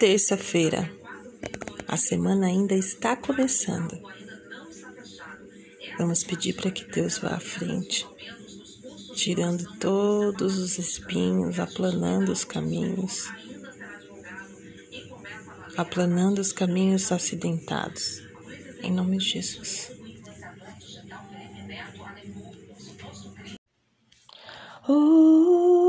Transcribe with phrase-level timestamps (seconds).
[0.00, 0.90] terça-feira.
[1.86, 4.00] A semana ainda está começando.
[5.98, 8.06] Vamos pedir para que Deus vá à frente,
[9.14, 13.30] tirando todos os espinhos, aplanando os caminhos,
[15.76, 18.22] aplanando os caminhos acidentados.
[18.82, 19.92] Em nome de Jesus.
[24.88, 25.79] Oh.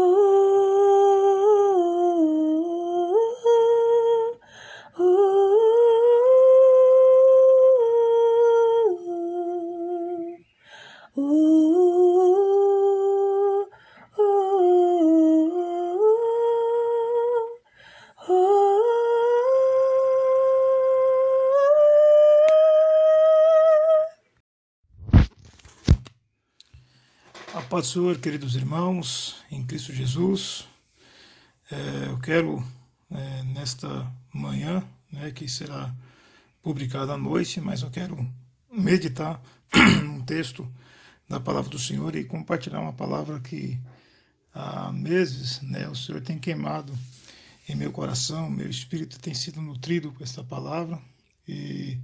[27.82, 30.68] Paz do Senhor, queridos irmãos, em Cristo Jesus.
[31.72, 32.64] É, eu quero,
[33.10, 35.92] é, nesta manhã, né, que será
[36.62, 38.30] publicada à noite, mas eu quero
[38.72, 39.42] meditar
[40.06, 40.72] um texto
[41.28, 43.80] da palavra do Senhor e compartilhar uma palavra que
[44.54, 46.94] há meses né, o Senhor tem queimado
[47.68, 51.02] em meu coração, meu espírito tem sido nutrido com esta palavra
[51.48, 51.98] e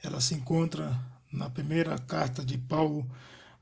[0.00, 0.96] ela se encontra
[1.32, 3.04] na primeira carta de Paulo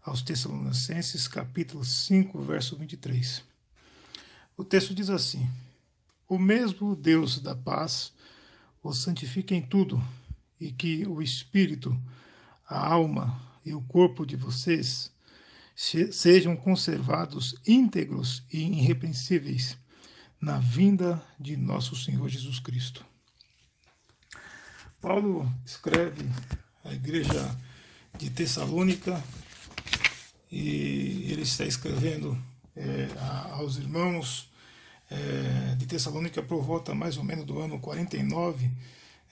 [0.06, 3.42] aos Tessalonicenses, capítulo 5, verso 23.
[4.56, 5.50] O texto diz assim:
[6.28, 8.12] O mesmo Deus da paz
[8.82, 10.00] os santifique em tudo,
[10.60, 12.00] e que o espírito,
[12.68, 15.10] a alma e o corpo de vocês
[15.74, 19.76] sejam conservados íntegros e irrepreensíveis
[20.40, 23.04] na vinda de nosso Senhor Jesus Cristo.
[25.00, 26.24] Paulo escreve
[26.84, 27.58] à igreja
[28.16, 29.22] de Tessalônica
[30.50, 32.36] e ele está escrevendo
[32.76, 33.08] é,
[33.52, 34.50] aos irmãos
[35.10, 38.70] é, de Tessalônica por volta mais ou menos do ano 49,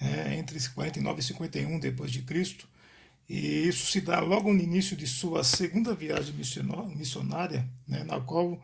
[0.01, 2.69] é, entre 49 e 51 depois de Cristo,
[3.29, 6.35] e isso se dá logo no início de sua segunda viagem
[6.95, 8.63] missionária, né, na qual,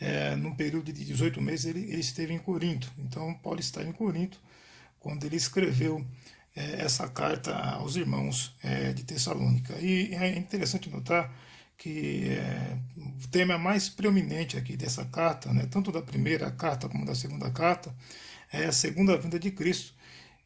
[0.00, 2.90] é, num período de 18 meses, ele, ele, esteve em Corinto.
[2.98, 4.40] Então, Paulo está em Corinto
[4.98, 6.04] quando ele escreveu
[6.56, 9.74] é, essa carta aos irmãos é, de Tessalônica.
[9.78, 11.30] E é interessante notar
[11.78, 12.76] que é,
[13.24, 17.48] o tema mais preeminente aqui dessa carta, né, tanto da primeira carta como da segunda
[17.50, 17.94] carta,
[18.52, 19.94] é a segunda vinda de Cristo.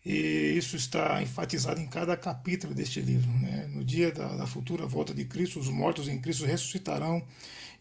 [0.05, 3.31] E isso está enfatizado em cada capítulo deste livro.
[3.39, 3.69] Né?
[3.73, 7.23] No dia da, da, futura volta de Cristo, os mortos em Cristo ressuscitarão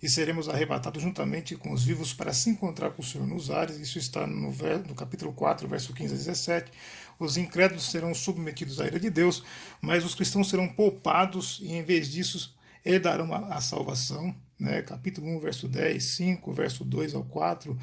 [0.02, 3.78] e seremos arrebatados juntamente com os vivos para se encontrar com o Senhor nos ares.
[3.78, 4.52] Isso está no,
[4.88, 6.72] no capítulo 4, verso 15 a 17.
[7.20, 9.44] Os incrédulos serão submetidos à ira de Deus,
[9.82, 14.36] mas os cristãos serão poupados e, em vez disso, herdarão a, a salvação.
[14.60, 14.82] Né?
[14.82, 17.78] Capítulo 1, verso 10, 5, verso 2 ao 4,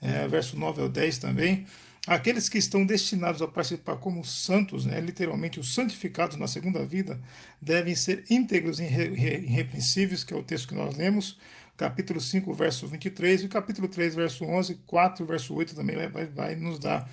[0.00, 1.66] é, verso 9 ao 10 também.
[2.06, 7.20] Aqueles que estão destinados a participar como santos, né, literalmente os santificados na segunda vida,
[7.60, 11.38] devem ser íntegros e irrepreensíveis, que é o texto que nós lemos,
[11.76, 16.56] capítulo 5, verso 23, e capítulo 3, verso 11, 4, verso 8 também vai, vai
[16.56, 17.08] nos dar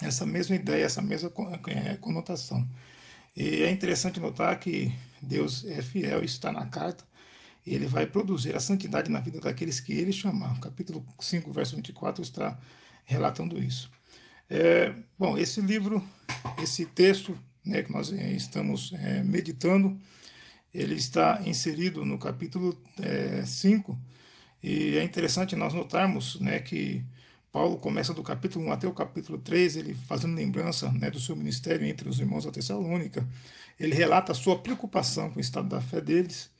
[0.00, 1.32] essa mesma ideia, essa mesma
[1.66, 2.68] é, conotação.
[3.36, 4.92] E é interessante notar que
[5.22, 7.04] Deus é fiel, isso está na carta,
[7.66, 10.58] ele vai produzir a santidade na vida daqueles que ele chamar.
[10.60, 12.58] Capítulo 5, verso 24 está
[13.04, 13.90] relatando isso.
[14.48, 16.02] É, bom, esse livro,
[16.62, 19.98] esse texto né, que nós é, estamos é, meditando,
[20.72, 22.76] ele está inserido no capítulo
[23.44, 23.92] 5,
[24.62, 27.04] é, e é interessante nós notarmos né, que
[27.52, 31.34] Paulo começa do capítulo 1 até o capítulo 3, ele fazendo lembrança né, do seu
[31.36, 33.26] ministério entre os irmãos da Tessalônica.
[33.78, 36.50] Ele relata a sua preocupação com o estado da fé deles.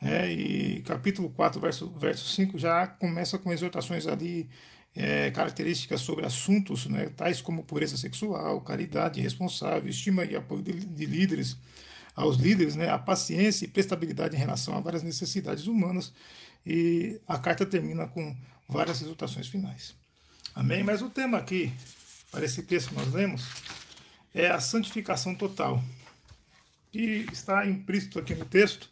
[0.00, 4.48] Né, e capítulo 4, verso, verso 5, já começa com exortações ali
[4.94, 10.72] é, características sobre assuntos né, tais como pureza sexual, caridade responsável, estima e apoio de,
[10.72, 11.56] de líderes
[12.18, 16.12] aos líderes, né, a paciência e prestabilidade em relação a várias necessidades humanas.
[16.66, 18.36] E a carta termina com
[18.68, 19.94] várias exortações finais.
[20.52, 20.82] Amém?
[20.82, 21.72] Mas o tema aqui,
[22.32, 23.46] para esse texto que nós lemos,
[24.34, 25.82] é a santificação total,
[26.90, 28.90] que está implícito aqui no texto.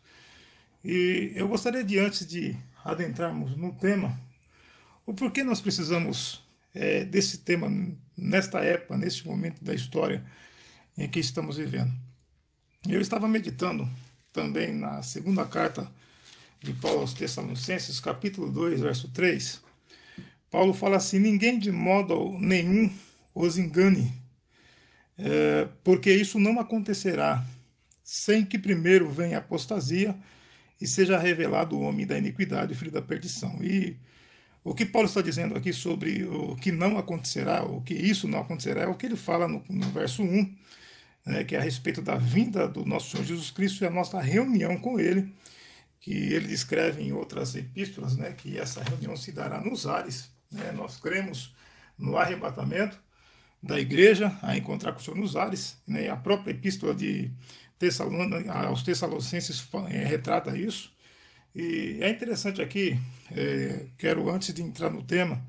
[0.84, 4.18] E eu gostaria de, antes de adentrarmos no tema,
[5.04, 6.44] o porquê nós precisamos
[6.74, 7.68] é, desse tema
[8.16, 10.24] nesta época, neste momento da história
[10.96, 11.92] em que estamos vivendo.
[12.88, 13.88] Eu estava meditando
[14.32, 15.90] também na segunda carta
[16.60, 19.62] de Paulo aos Tessalonicenses, capítulo 2, verso 3,
[20.50, 22.90] Paulo fala assim: ninguém de modo nenhum
[23.34, 24.12] os engane,
[25.18, 27.44] é, porque isso não acontecerá
[28.06, 30.16] sem que primeiro venha a apostasia
[30.80, 33.58] e seja revelado o homem da iniquidade, o filho da perdição.
[33.64, 33.96] E
[34.62, 38.40] O que Paulo está dizendo aqui sobre o que não acontecerá, o que isso não
[38.40, 40.56] acontecerá, é o que ele fala no, no verso 1,
[41.26, 44.20] né, que é a respeito da vinda do nosso Senhor Jesus Cristo e a nossa
[44.20, 45.32] reunião com Ele,
[46.00, 50.30] que ele descreve em outras epístolas, né, que essa reunião se dará nos ares.
[50.50, 51.54] Né, nós cremos
[51.98, 52.98] no arrebatamento
[53.62, 57.30] da igreja a encontrar com o Senhor nos ares, né, a própria epístola de
[58.66, 60.92] aos Tessalonicenses é, retrata isso.
[61.54, 62.98] E é interessante aqui,
[63.30, 65.42] é, quero antes de entrar no tema,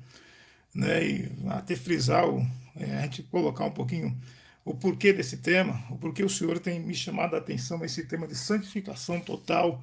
[0.74, 2.46] né, e até frisar, o,
[2.76, 4.16] é, a gente colocar um pouquinho
[4.64, 8.26] o porquê desse tema, o porquê o Senhor tem me chamado a atenção esse tema
[8.26, 9.82] de santificação total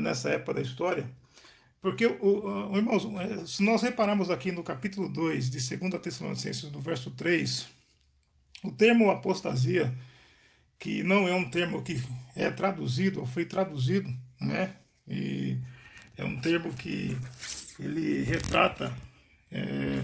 [0.00, 1.08] nessa época da história.
[1.80, 3.06] Porque, o, o, irmãos,
[3.46, 7.68] se nós repararmos aqui no capítulo 2 de 2 Tessalonicenses, no verso 3,
[8.62, 9.92] o termo apostasia,
[10.80, 12.02] que não é um termo que
[12.34, 14.74] é traduzido, ou foi traduzido, né?
[15.06, 15.58] E
[16.16, 17.16] é um termo que
[17.78, 18.92] ele retrata,
[19.52, 20.02] é,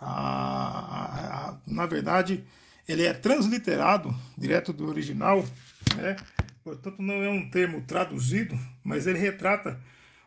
[0.00, 2.44] a, a, a, na verdade,
[2.88, 5.44] ele é transliterado direto do original,
[5.96, 6.16] né?
[6.64, 9.80] portanto não é um termo traduzido, mas ele retrata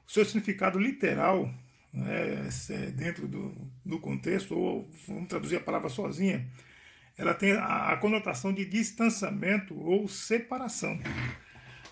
[0.08, 1.54] o seu significado literal
[1.94, 2.48] né?
[2.70, 3.54] É dentro do,
[3.84, 6.48] do contexto, ou vamos traduzir a palavra sozinha,
[7.20, 10.98] ela tem a, a conotação de distanciamento ou separação.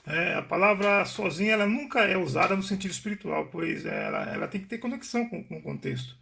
[0.05, 4.61] É, a palavra sozinha ela nunca é usada no sentido espiritual, pois ela, ela tem
[4.61, 6.15] que ter conexão com, com o contexto.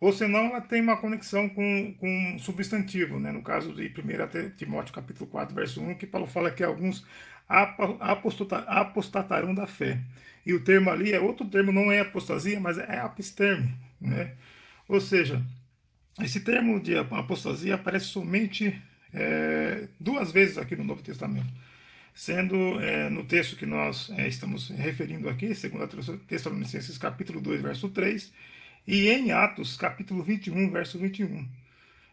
[0.00, 3.30] Ou senão ela tem uma conexão com, com um substantivo, né?
[3.30, 7.04] no caso de 1 Timóteo capítulo 4, verso 1, que Paulo fala que alguns
[8.68, 10.00] apostatarão da fé.
[10.46, 13.74] E o termo ali é outro termo, não é apostasia, mas é apisterme.
[14.00, 14.32] Né?
[14.88, 15.44] Ou seja,
[16.20, 18.80] esse termo de apostasia aparece somente
[19.12, 21.52] é, duas vezes aqui no Novo Testamento
[22.18, 25.86] sendo é, no texto que nós é, estamos referindo aqui, segundo
[26.26, 28.32] Tessalonicenses capítulo 2, verso 3,
[28.84, 31.48] e em Atos capítulo 21, verso 21.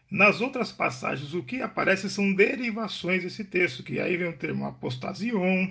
[0.08, 4.64] Nas outras passagens, o que aparece são derivações desse texto, que aí vem o termo
[4.64, 5.66] apostasion,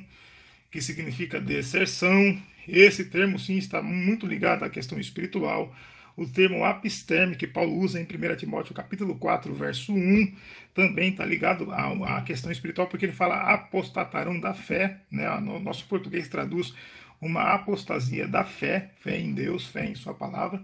[0.70, 2.38] que significa deserção.
[2.68, 5.74] Esse termo, sim, está muito ligado à questão espiritual
[6.16, 10.34] o termo apisterme que Paulo usa em 1 Timóteo capítulo 4, verso 1,
[10.74, 15.28] também está ligado à, questão espiritual, porque ele fala apostatarão da fé, né?
[15.40, 16.74] no nosso português traduz
[17.20, 20.62] uma apostasia da fé, fé em Deus, fé em sua palavra.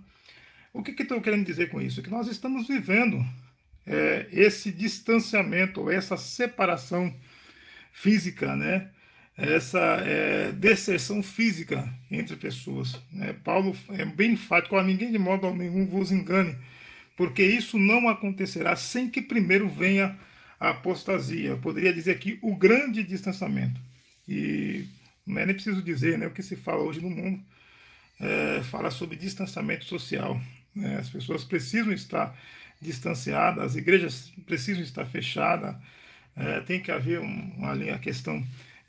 [0.73, 2.01] O que, que estou querendo dizer com isso?
[2.01, 3.25] Que nós estamos vivendo
[3.85, 7.13] é, esse distanciamento, essa separação
[7.91, 8.89] física, né?
[9.37, 12.99] Essa é, deserção física entre pessoas.
[13.11, 13.33] Né?
[13.43, 16.55] Paulo é bem enfático: a ninguém de modo nenhum vos engane,
[17.15, 20.17] porque isso não acontecerá sem que primeiro venha
[20.59, 21.49] a apostasia.
[21.49, 23.79] Eu poderia dizer aqui o grande distanciamento.
[24.27, 24.85] E
[25.25, 27.41] não é nem preciso dizer né, o que se fala hoje no mundo.
[28.19, 30.39] É, fala sobre distanciamento social.
[30.75, 30.97] Né?
[30.97, 32.37] As pessoas precisam estar
[32.79, 35.75] distanciadas, as igrejas precisam estar fechadas,
[36.35, 38.43] é, tem que haver um, ali a questão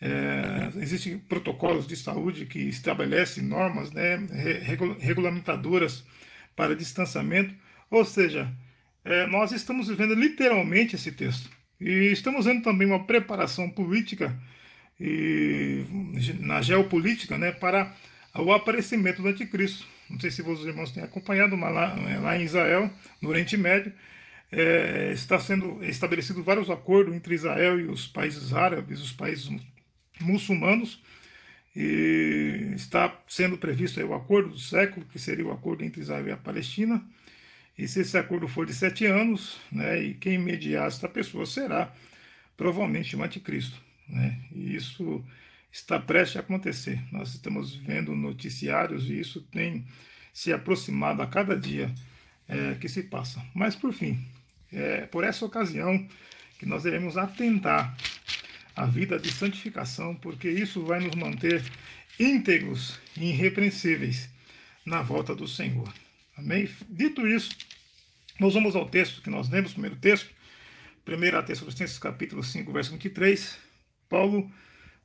[0.05, 4.17] é, existem protocolos de saúde que estabelecem normas né,
[4.99, 6.05] regulamentadoras
[6.57, 7.55] para distanciamento,
[7.89, 8.53] ou seja,
[9.05, 11.49] é, nós estamos vivendo literalmente esse texto.
[11.81, 14.37] E estamos vendo também uma preparação política
[14.99, 15.85] e,
[16.41, 17.95] na geopolítica né, para
[18.35, 19.87] o aparecimento do anticristo.
[20.11, 22.91] Não sei se os irmãos têm acompanhado, mas lá, lá em Israel,
[23.21, 23.93] no Oriente Médio,
[24.51, 29.49] é, está sendo estabelecido vários acordos entre Israel e os países árabes, os países
[30.23, 31.03] muçulmanos.
[31.75, 36.33] E está sendo previsto o acordo do século, que seria o acordo entre Israel e
[36.33, 37.03] a Palestina.
[37.79, 41.93] E se esse acordo for de sete anos, né, e quem mediar esta pessoa será
[42.57, 43.81] provavelmente o anticristo.
[44.07, 44.39] Né?
[44.55, 45.25] E isso
[45.73, 47.03] está prestes a acontecer.
[47.11, 49.87] Nós estamos vendo noticiários e isso tem
[50.33, 51.93] se aproximado a cada dia
[52.47, 53.43] é, que se passa.
[53.55, 54.23] Mas, por fim,
[54.71, 56.07] é por essa ocasião
[56.59, 57.97] que nós devemos atentar
[58.75, 61.63] a vida de santificação, porque isso vai nos manter
[62.19, 64.29] íntegros e irrepreensíveis
[64.85, 65.93] na volta do Senhor.
[66.37, 66.69] Amém?
[66.89, 67.51] Dito isso,
[68.41, 70.31] nós vamos ao texto que nós lemos, primeiro texto,
[71.07, 73.59] 1 Tessalonicenses capítulo 5, verso 23.
[74.09, 74.51] Paulo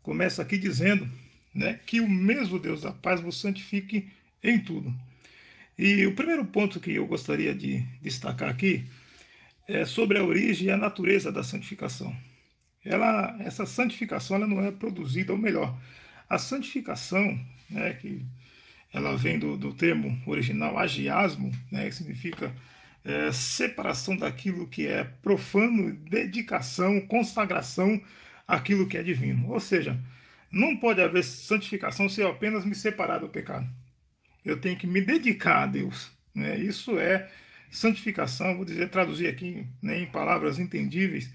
[0.01, 1.09] começa aqui dizendo
[1.53, 4.09] né, que o mesmo Deus da paz vos santifique
[4.43, 4.93] em tudo.
[5.77, 8.85] E o primeiro ponto que eu gostaria de destacar aqui
[9.67, 12.15] é sobre a origem e a natureza da santificação
[12.87, 15.77] ela, essa santificação ela não é produzida, ou melhor,
[16.29, 17.39] a santificação,
[17.69, 18.25] né, que
[18.93, 22.53] ela vem do, do termo original agiasmo, né, que significa
[23.03, 28.01] é, separação daquilo que é profano, dedicação, consagração
[28.47, 29.49] àquilo que é divino.
[29.51, 29.97] Ou seja,
[30.51, 33.67] não pode haver santificação se eu apenas me separar do pecado.
[34.43, 36.11] Eu tenho que me dedicar a Deus.
[36.33, 36.57] Né?
[36.57, 37.29] Isso é
[37.69, 41.29] santificação, vou dizer, traduzir aqui né, em palavras entendíveis,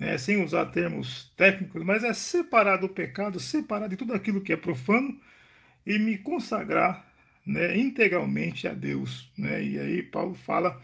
[0.00, 4.50] né, sem usar termos técnicos, mas é separar do pecado, separar de tudo aquilo que
[4.50, 5.20] é profano
[5.86, 7.06] e me consagrar
[7.44, 9.30] né, integralmente a Deus.
[9.36, 9.62] Né?
[9.62, 10.80] E aí Paulo fala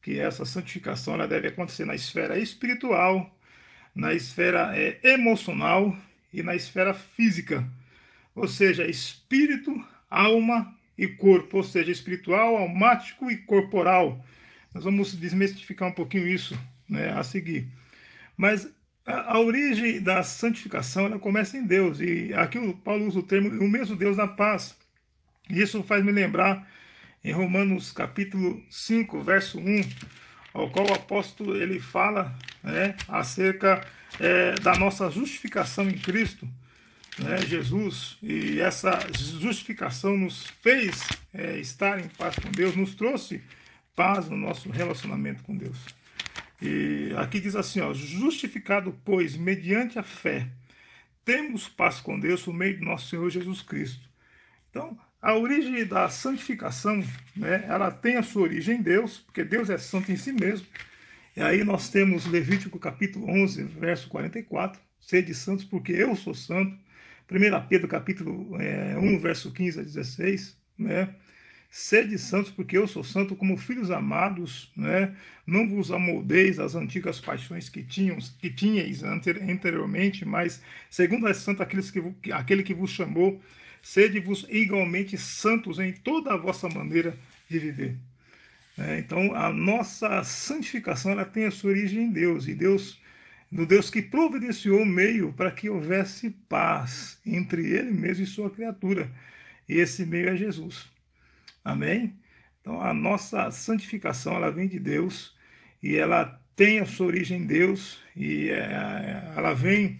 [0.00, 3.36] que essa santificação deve acontecer na esfera espiritual,
[3.92, 5.96] na esfera é, emocional
[6.32, 7.68] e na esfera física,
[8.36, 14.24] ou seja, espírito, alma e corpo, ou seja, espiritual, almático e corporal.
[14.72, 16.56] Nós vamos desmistificar um pouquinho isso
[16.88, 17.68] né, a seguir.
[18.36, 18.68] Mas
[19.06, 23.22] a, a, origem da santificação ela começa em Deus, e aqui o Paulo usa o
[23.22, 24.76] termo o mesmo Deus da paz.
[25.48, 26.68] E isso faz me lembrar
[27.22, 29.82] em Romanos capítulo 5, verso 1,
[30.52, 33.86] ao qual o apóstolo ele fala né, acerca
[34.20, 36.48] é, da nossa justificação em Cristo
[37.18, 43.42] né, Jesus, e essa justificação nos fez é, estar em paz com Deus, nos trouxe
[43.94, 45.78] paz no nosso relacionamento com Deus.
[46.64, 50.48] E aqui diz assim: ó, justificado, pois, mediante a fé,
[51.22, 54.08] temos paz com Deus por meio do nosso Senhor Jesus Cristo.
[54.70, 57.04] Então, a origem da santificação,
[57.36, 60.66] né, ela tem a sua origem em Deus, porque Deus é santo em si mesmo.
[61.36, 66.74] E aí nós temos Levítico capítulo 11, verso 44, sede santos porque eu sou santo.
[67.30, 71.14] 1 Pedro capítulo é, 1, verso 15 a 16, né?
[71.76, 75.12] Sede santos, porque eu sou santo, como filhos amados, né?
[75.44, 81.64] Não vos amoldeis às antigas paixões que tinham, que tinhais anteriormente, mas segundo é santo
[81.64, 82.00] aqueles que,
[82.30, 83.42] aquele que vos chamou,
[83.82, 87.18] sede-vos igualmente santos em toda a vossa maneira
[87.50, 87.96] de viver.
[88.78, 93.00] É, então, a nossa santificação ela tem a sua origem em Deus, e Deus
[93.50, 98.48] no Deus que providenciou o meio para que houvesse paz entre ele mesmo e sua
[98.48, 99.10] criatura.
[99.68, 100.93] E esse meio é Jesus.
[101.64, 102.14] Amém?
[102.60, 105.34] Então a nossa santificação ela vem de Deus
[105.82, 109.98] e ela tem a sua origem em Deus e é, ela vem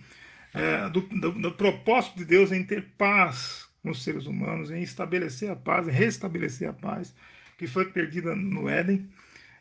[0.52, 4.82] é, do, do, do, propósito de Deus em ter paz com os seres humanos, em
[4.82, 7.14] estabelecer a paz, em restabelecer a paz
[7.58, 9.08] que foi perdida no Éden.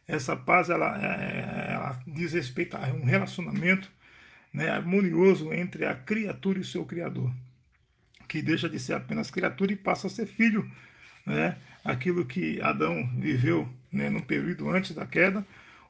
[0.08, 3.92] Essa paz ela, é, ela diz respeito a um relacionamento
[4.54, 7.34] né, harmonioso entre a criatura e o seu Criador,
[8.28, 10.70] que deixa de ser apenas criatura e passa a ser filho.
[11.26, 11.58] Né?
[11.84, 15.46] Aquilo que Adão viveu né, no período antes da queda,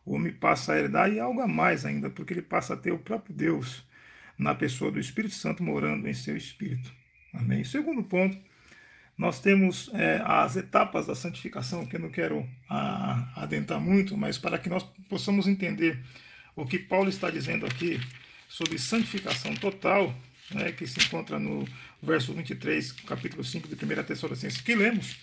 [0.06, 2.92] o homem passa a herdar e algo a mais ainda, porque ele passa a ter
[2.92, 3.84] o próprio Deus
[4.38, 6.92] na pessoa do Espírito Santo morando em seu espírito.
[7.34, 7.64] Amém.
[7.64, 8.38] Segundo ponto,
[9.18, 14.38] nós temos é, as etapas da santificação, que eu não quero a, adentrar muito, mas
[14.38, 16.00] para que nós possamos entender
[16.56, 18.00] o que Paulo está dizendo aqui
[18.48, 20.14] sobre santificação total,
[20.52, 21.68] né, que se encontra no
[22.02, 25.18] verso 23, capítulo 5 de 1 Tessalonicenses, que lemos,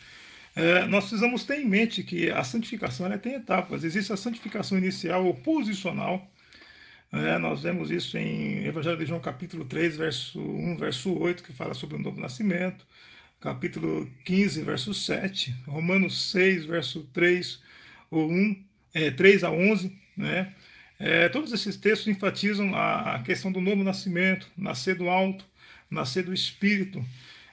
[0.57, 3.85] é, nós precisamos ter em mente que a santificação ela tem etapas.
[3.85, 6.31] Existe a santificação inicial ou posicional.
[7.13, 11.53] É, nós vemos isso em Evangelho de João, capítulo 3, verso 1, verso 8, que
[11.53, 12.87] fala sobre o novo nascimento
[13.41, 17.61] capítulo 15, verso 7, Romanos 6, verso 3
[18.11, 20.55] ou 1, é, 3 a 11, né?
[20.99, 25.47] É, todos esses textos enfatizam a, a, questão do novo nascimento, nascer do alto,
[25.91, 27.03] nascer do Espírito,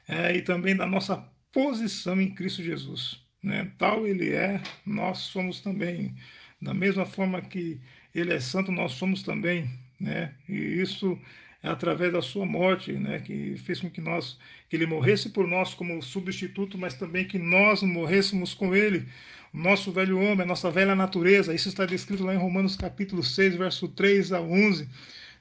[0.05, 1.23] é, e também da nossa
[1.57, 3.19] posição em Cristo Jesus.
[3.41, 3.71] Né?
[3.79, 6.15] Tal ele é, nós somos também.
[6.61, 7.81] Da mesma forma que
[8.13, 9.67] ele é santo, nós somos também.
[9.99, 10.35] Né?
[10.47, 11.19] E isso
[11.63, 14.37] é através da sua morte, né, que fez com que nós
[14.69, 19.07] que ele morresse por nós como substituto, mas também que nós morrêssemos com ele,
[19.51, 21.55] o nosso velho homem, a nossa velha natureza.
[21.55, 24.87] Isso está descrito lá em Romanos capítulo 6, verso 3 a 11.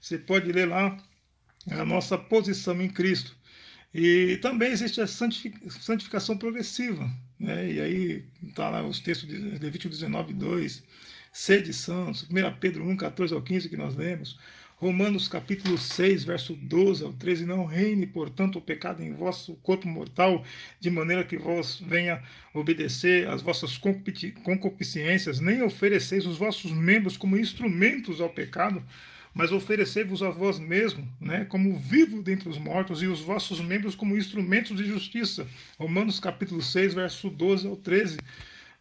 [0.00, 0.96] Você pode ler lá
[1.70, 3.36] a nossa posição em Cristo.
[3.98, 7.10] E também existe a santificação progressiva.
[7.40, 7.72] Né?
[7.72, 10.82] E aí está lá os textos de Levítico 19, 2,
[11.32, 14.38] sede santos, 1 Pedro 1, 14 ao 15 que nós lemos,
[14.76, 19.88] Romanos capítulo 6, verso 12 ao 13, não reine, portanto, o pecado em vosso corpo
[19.88, 20.44] mortal,
[20.78, 22.22] de maneira que vós venha
[22.52, 23.78] obedecer às vossas
[24.44, 28.84] concupiscências, nem ofereceis os vossos membros como instrumentos ao pecado,
[29.36, 33.94] mas oferecei-vos a vós mesmo, né, como vivo dentre os mortos, e os vossos membros
[33.94, 35.46] como instrumentos de justiça.
[35.78, 38.16] Romanos capítulo 6, verso 12 ao 13.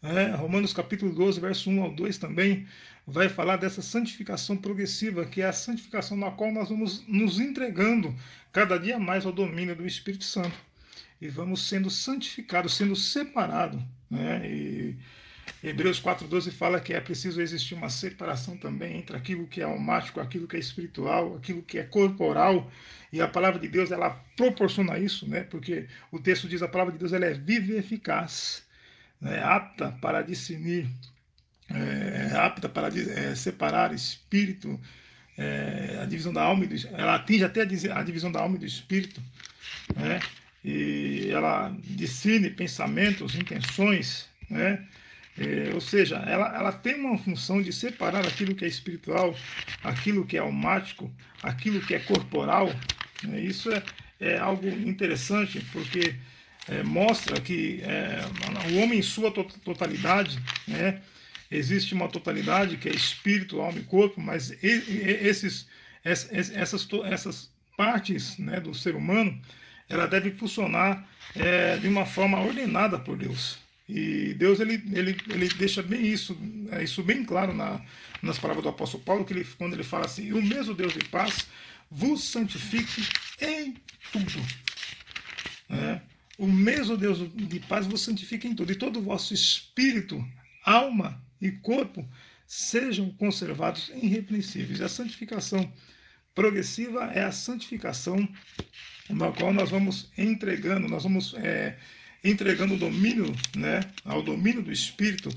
[0.01, 2.65] É, Romanos capítulo 12, verso 1 ao 2 também
[3.05, 8.15] vai falar dessa santificação progressiva, que é a santificação na qual nós vamos nos entregando
[8.53, 10.57] cada dia mais ao domínio do Espírito Santo.
[11.19, 13.81] E vamos sendo santificados, sendo separados.
[14.09, 14.49] Né?
[14.49, 14.97] E
[15.63, 20.19] Hebreus 4,12 fala que é preciso existir uma separação também entre aquilo que é almático,
[20.19, 22.71] aquilo que é espiritual, aquilo que é corporal.
[23.11, 25.41] E a palavra de Deus ela proporciona isso, né?
[25.43, 28.65] porque o texto diz a palavra de Deus ela é viva e eficaz
[29.19, 30.87] né, apta para discernir,
[31.69, 34.79] é, apta para é, separar espírito,
[35.37, 38.59] é, a divisão da alma e do, ela atinge até a divisão da alma e
[38.59, 39.21] do espírito,
[39.95, 40.19] né?
[40.63, 44.85] E ela discerne pensamentos, intenções, né?
[45.37, 49.35] É, ou seja, ela, ela tem uma função de separar aquilo que é espiritual,
[49.83, 51.11] aquilo que é almático,
[51.43, 52.73] aquilo que é corporal.
[53.23, 53.41] Né?
[53.41, 53.83] Isso é,
[54.19, 56.15] é algo interessante, porque
[56.69, 58.21] é, mostra que é,
[58.71, 61.01] o homem em sua totalidade, né,
[61.51, 65.67] existe uma totalidade que é espírito, alma e corpo, mas esses,
[66.03, 69.39] essas, essas partes né, do ser humano,
[69.89, 73.64] ela deve funcionar é, de uma forma ordenada por Deus.
[73.87, 76.37] E Deus ele, ele, ele deixa bem isso,
[76.71, 77.81] é, isso bem claro na,
[78.21, 81.05] nas palavras do apóstolo Paulo, que ele, quando ele fala assim, o mesmo Deus de
[81.05, 81.47] paz
[81.89, 83.07] vos santifique
[83.39, 83.75] em
[84.11, 84.43] tudo.
[85.69, 86.01] É,
[86.37, 90.23] o mesmo Deus de paz vos santifique em tudo, e todo o vosso espírito,
[90.63, 92.07] alma e corpo
[92.47, 94.81] sejam conservados irrepreensíveis.
[94.81, 95.71] A santificação
[96.33, 98.27] progressiva é a santificação
[99.09, 101.77] na qual nós vamos entregando, nós vamos é,
[102.29, 105.29] entregando o domínio, né, ao domínio do Espírito,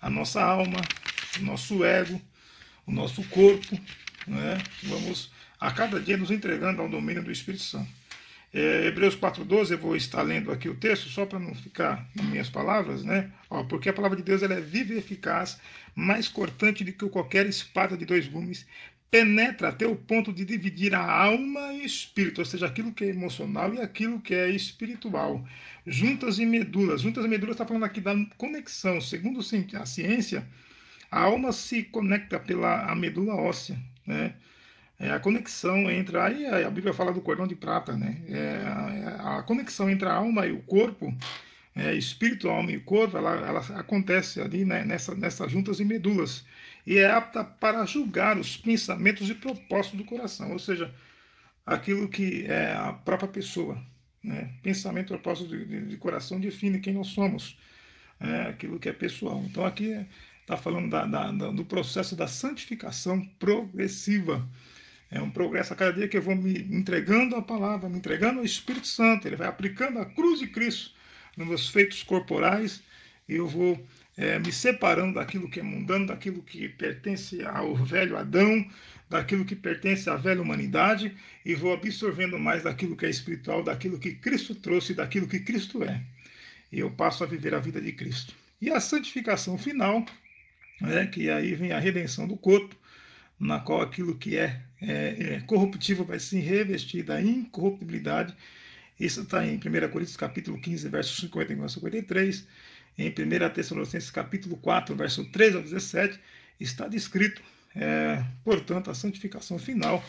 [0.00, 0.80] a nossa alma,
[1.40, 2.20] o nosso ego,
[2.86, 3.80] o nosso corpo,
[4.26, 7.88] né, vamos a cada dia nos entregando ao domínio do Espírito Santo.
[8.52, 12.24] É, Hebreus 4,12, eu vou estar lendo aqui o texto, só para não ficar nas
[12.26, 13.30] minhas palavras, né?
[13.50, 15.60] Ó, porque a palavra de Deus ela é viva e eficaz,
[15.94, 18.66] mais cortante do que qualquer espada de dois gumes,
[19.10, 23.08] penetra até o ponto de dividir a alma e espírito, ou seja, aquilo que é
[23.08, 25.44] emocional e aquilo que é espiritual.
[25.86, 27.00] Juntas e medulas.
[27.00, 29.00] Juntas e medulas está falando aqui da conexão.
[29.00, 30.46] Segundo a ciência,
[31.10, 34.34] a alma se conecta pela a medula óssea, né?
[34.98, 36.18] É a conexão entre.
[36.18, 38.22] Aí a Bíblia fala do cordão de prata, né?
[38.28, 38.62] É
[39.20, 41.14] a, a conexão entre a alma e o corpo,
[41.74, 46.44] é, espírito, alma e corpo, ela, ela acontece ali né, nessa, nessas juntas e medulas.
[46.86, 50.94] E é apta para julgar os pensamentos e propósitos do coração, ou seja,
[51.66, 53.82] aquilo que é a própria pessoa.
[54.22, 54.52] Né?
[54.62, 57.58] Pensamento e propósito de, de, de, coração define quem nós somos,
[58.20, 59.42] é, aquilo que é pessoal.
[59.44, 60.06] Então aqui
[60.40, 64.48] está falando da, da, da, do processo da santificação progressiva.
[65.10, 68.40] É um progresso a cada dia que eu vou me entregando a palavra, me entregando
[68.40, 69.26] ao Espírito Santo.
[69.26, 70.92] Ele vai aplicando a cruz de Cristo
[71.36, 72.82] nos meus feitos corporais
[73.28, 73.84] e eu vou
[74.16, 78.66] é, me separando daquilo que é mundano, daquilo que pertence ao velho Adão,
[79.08, 83.98] daquilo que pertence à velha humanidade e vou absorvendo mais daquilo que é espiritual, daquilo
[83.98, 86.02] que Cristo trouxe, daquilo que Cristo é.
[86.72, 88.34] E eu passo a viver a vida de Cristo.
[88.60, 90.04] E a santificação final,
[90.80, 92.74] né, que aí vem a redenção do corpo,
[93.38, 98.34] na qual aquilo que é, é, é corruptível vai se revestir da incorruptibilidade.
[98.98, 102.48] Isso está em 1 Coríntios capítulo 15, versos 51 a 53.
[102.98, 103.12] Em 1
[103.52, 106.18] Tessalonicenses capítulo 4, verso 13 ao 17,
[106.58, 107.42] está descrito,
[107.74, 110.02] é, portanto, a santificação final,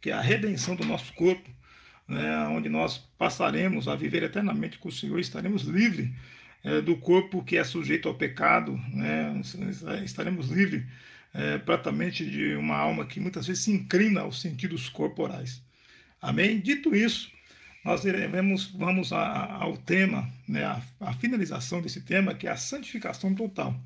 [0.00, 1.48] que é a redenção do nosso corpo,
[2.08, 6.10] né, onde nós passaremos a viver eternamente com o Senhor, estaremos livres
[6.64, 9.40] é, do corpo que é sujeito ao pecado, né,
[10.04, 10.84] estaremos livres
[11.32, 15.62] é, praticamente de uma alma que muitas vezes se inclina aos sentidos corporais.
[16.20, 16.60] Amém?
[16.60, 17.30] Dito isso,
[17.84, 22.56] nós iremos, vamos a, ao tema, né, a, a, finalização desse tema, que é a
[22.56, 23.78] santificação total.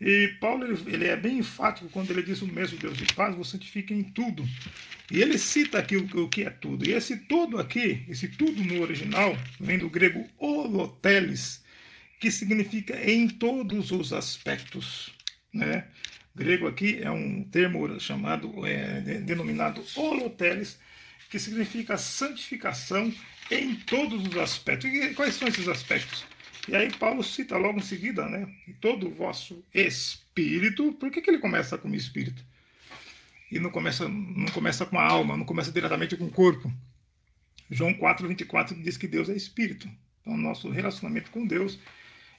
[0.00, 3.34] E Paulo ele, ele, é bem enfático quando ele diz o mesmo Deus de paz,
[3.34, 4.44] vos santifica em tudo.
[5.10, 6.88] E ele cita aqui o, o, que é tudo.
[6.88, 11.62] E esse tudo aqui, esse tudo no original, vem do grego holoteles,
[12.18, 15.10] que significa em todos os aspectos.
[15.52, 15.84] Né?
[16.34, 20.78] grego aqui é um termo chamado, é, denominado holoteles,
[21.30, 23.12] que significa santificação
[23.50, 24.90] em todos os aspectos.
[24.90, 26.24] E quais são esses aspectos?
[26.68, 28.46] E aí Paulo cita logo em seguida, né?
[28.80, 30.92] Todo o vosso espírito.
[30.92, 32.44] Por que, que ele começa com o espírito?
[33.50, 36.70] E não começa, não começa com a alma, não começa diretamente com o corpo.
[37.70, 39.88] João 4, 24 diz que Deus é espírito.
[40.20, 41.78] Então, nosso relacionamento com Deus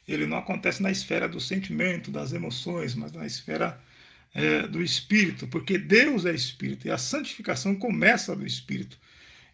[0.08, 3.80] ele não acontece na esfera do sentimento, das emoções, mas na esfera
[4.34, 8.98] é, do espírito, porque Deus é espírito e a santificação começa do espírito.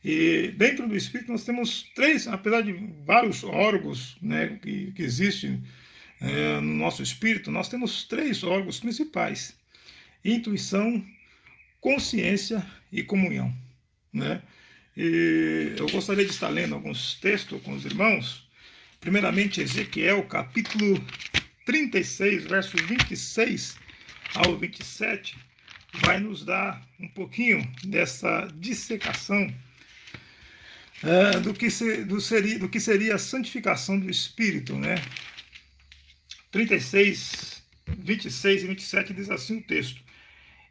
[0.04, 2.74] E dentro do espírito nós temos três, apesar de
[3.06, 5.64] vários órgãos né, que, que existem
[6.22, 9.56] é, no nosso espírito, nós temos três órgãos principais:
[10.24, 11.04] intuição,
[11.82, 13.54] consciência e comunhão.
[14.14, 14.42] Né?
[14.96, 18.48] E eu gostaria de estar lendo alguns textos com os irmãos
[19.00, 21.02] Primeiramente, Ezequiel, capítulo
[21.66, 23.78] 36, versos 26
[24.36, 25.38] ao 27,
[26.02, 29.54] vai nos dar um pouquinho dessa dissecação
[31.04, 31.68] é, do, que
[32.06, 34.96] do, seria, do que seria a santificação do Espírito, né?
[36.52, 40.02] 36, 26 e 27 diz assim o texto: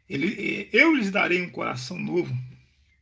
[0.09, 2.35] Ele, Eu lhes darei um coração novo,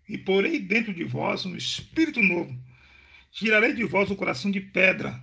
[0.07, 2.55] e porei dentro de vós um espírito novo.
[3.31, 5.19] Tirarei de vós o coração de pedra,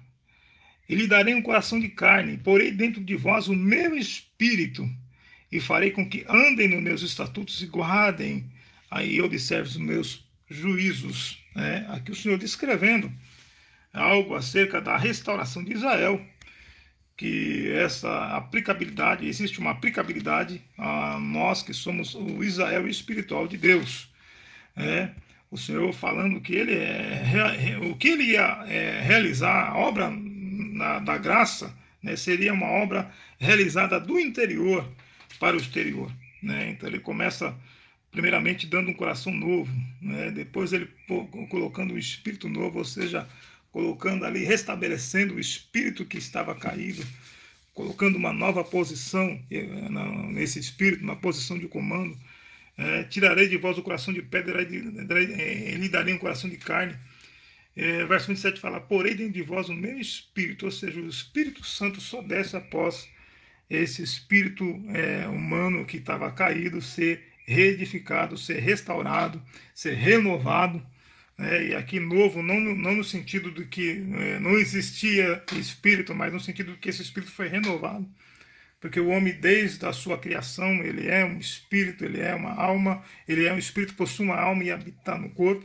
[0.88, 4.88] e lhe darei um coração de carne, porei dentro de vós o meu espírito,
[5.52, 8.50] e farei com que andem nos meus estatutos e guardem
[8.90, 11.38] aí observe os meus juízos.
[11.54, 11.86] Né?
[11.90, 13.12] Aqui o Senhor descrevendo
[13.92, 16.20] algo acerca da restauração de Israel,
[17.16, 24.10] que essa aplicabilidade, existe uma aplicabilidade a nós que somos o Israel espiritual de Deus.
[24.74, 25.14] Né?
[25.50, 30.98] O Senhor falando que ele é, o que ele ia é, realizar, a obra na,
[30.98, 34.90] da graça, né, seria uma obra realizada do interior
[35.42, 36.09] para o exterior.
[36.40, 36.70] Né?
[36.70, 37.52] Então ele começa
[38.12, 39.68] primeiramente dando um coração novo,
[40.00, 40.31] né?
[40.31, 40.88] depois ele
[41.50, 43.28] colocando um espírito novo, ou seja,
[43.72, 47.05] colocando ali, restabelecendo o espírito que estava caído,
[47.74, 49.66] colocando uma nova posição eh,
[50.31, 52.16] nesse espírito, uma posição de comando.
[52.78, 56.96] É, tirarei de vós o coração de pedra, e lhe darei um coração de carne.
[57.76, 61.64] É, verso 27 fala: Porei dentro de vós o meu espírito, ou seja, o Espírito
[61.64, 63.09] Santo só desce após
[63.76, 69.42] esse espírito é, humano que estava caído ser reedificado, ser restaurado,
[69.74, 70.85] ser renovado.
[71.38, 71.68] Né?
[71.68, 76.40] E aqui novo, não, não no sentido de que é, não existia espírito, mas no
[76.40, 78.06] sentido de que esse espírito foi renovado.
[78.78, 83.02] Porque o homem, desde a sua criação, ele é um espírito, ele é uma alma,
[83.26, 85.64] ele é um espírito, possui uma alma e habita no corpo.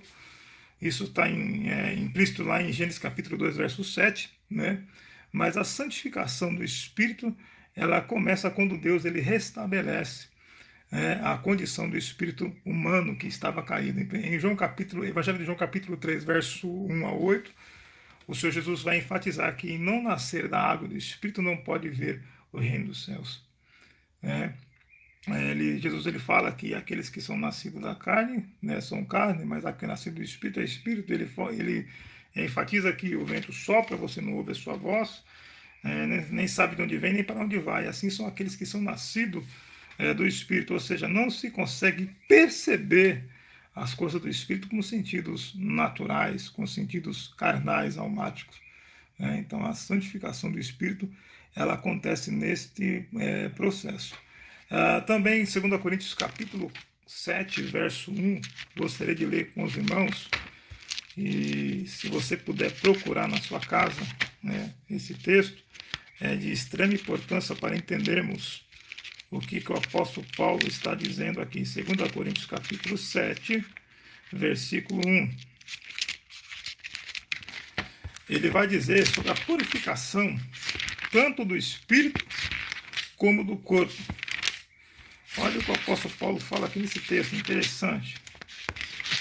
[0.80, 4.30] Isso está é, implícito lá em Gênesis capítulo 2, verso 7.
[4.50, 4.84] Né?
[5.32, 7.36] Mas a santificação do espírito
[7.78, 10.28] ela começa quando Deus ele restabelece
[10.92, 14.00] é, a condição do espírito humano que estava caído.
[14.18, 17.52] Em João capítulo, Evangelho de João capítulo 3, verso 1 a 8,
[18.28, 21.88] o Senhor Jesus vai enfatizar que em não nascer da água do espírito não pode
[21.88, 23.46] ver o reino dos céus.
[24.24, 24.52] É,
[25.28, 29.66] ele, Jesus ele fala que aqueles que são nascidos da carne né, são carne, mas
[29.66, 31.14] aquele que é nascido do espírito é espírito.
[31.14, 31.88] Ele, ele
[32.36, 35.24] enfatiza que o vento sopra, você não ouve a sua voz,
[35.84, 37.88] é, nem, nem, sabe de onde vem nem para onde vai.
[37.88, 39.44] Assim são aqueles que são nascidos
[39.98, 43.24] é, do Espírito, ou seja, não se consegue perceber
[43.76, 48.60] as coisas do Espírito com sentidos naturais, com sentidos carnais, almáticos.
[49.20, 51.10] É, então, a santificação do Espírito
[51.56, 54.16] ela acontece neste é, processo.
[54.70, 56.72] Ah, também, em 2 Coríntios capítulo
[57.06, 58.42] 7, verso 1,
[58.78, 60.30] gostaria de ler com os irmãos,
[61.18, 64.02] e se você puder procurar na sua casa
[64.44, 65.64] né, esse texto,
[66.20, 68.66] é de extrema importância para entendermos
[69.30, 73.64] o que, que o apóstolo Paulo está dizendo aqui em 2 Coríntios capítulo 7,
[74.32, 75.38] versículo 1.
[78.30, 80.38] Ele vai dizer sobre a purificação
[81.12, 82.26] tanto do espírito
[83.16, 83.94] como do corpo.
[85.38, 88.16] Olha o que o apóstolo Paulo fala aqui nesse texto, interessante.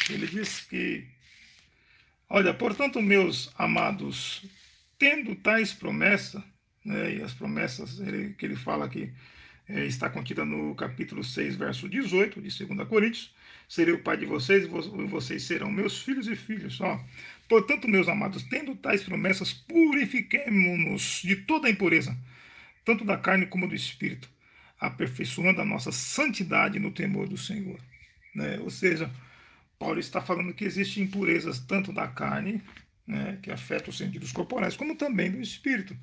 [0.08, 1.06] Ele diz que,
[2.28, 4.44] olha, portanto, meus amados,
[4.98, 6.42] tendo tais promessas,
[6.86, 9.12] né, e as promessas ele, que ele fala aqui
[9.68, 13.34] é, está contida no capítulo 6, verso 18 de 2 Coríntios.
[13.68, 16.80] Serei o pai de vocês e vocês serão meus filhos e filhos.
[16.80, 17.00] Ó.
[17.48, 22.16] Portanto, meus amados, tendo tais promessas, purifiquemo-nos de toda a impureza,
[22.84, 24.30] tanto da carne como do espírito,
[24.78, 27.80] aperfeiçoando a nossa santidade no temor do Senhor.
[28.32, 28.60] Né?
[28.60, 29.10] Ou seja,
[29.80, 32.62] Paulo está falando que existem impurezas tanto da carne,
[33.04, 35.96] né, que afeta os sentidos corporais, como também do espírito.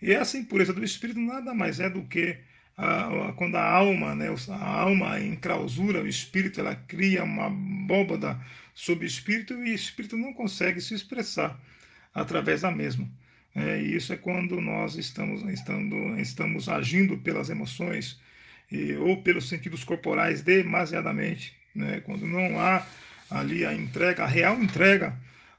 [0.00, 2.36] E essa impureza do espírito nada mais é do que
[2.76, 7.46] a, a, quando a alma, né, a alma em clausura, o espírito, ela cria uma
[7.46, 8.38] abóbada
[8.74, 11.58] sobre o espírito e o espírito não consegue se expressar
[12.14, 13.08] através da mesma.
[13.54, 18.20] É, e isso é quando nós estamos, estando, estamos agindo pelas emoções
[18.70, 22.86] e, ou pelos sentidos corporais demasiadamente, né, quando não há
[23.30, 25.16] ali a entrega, a real entrega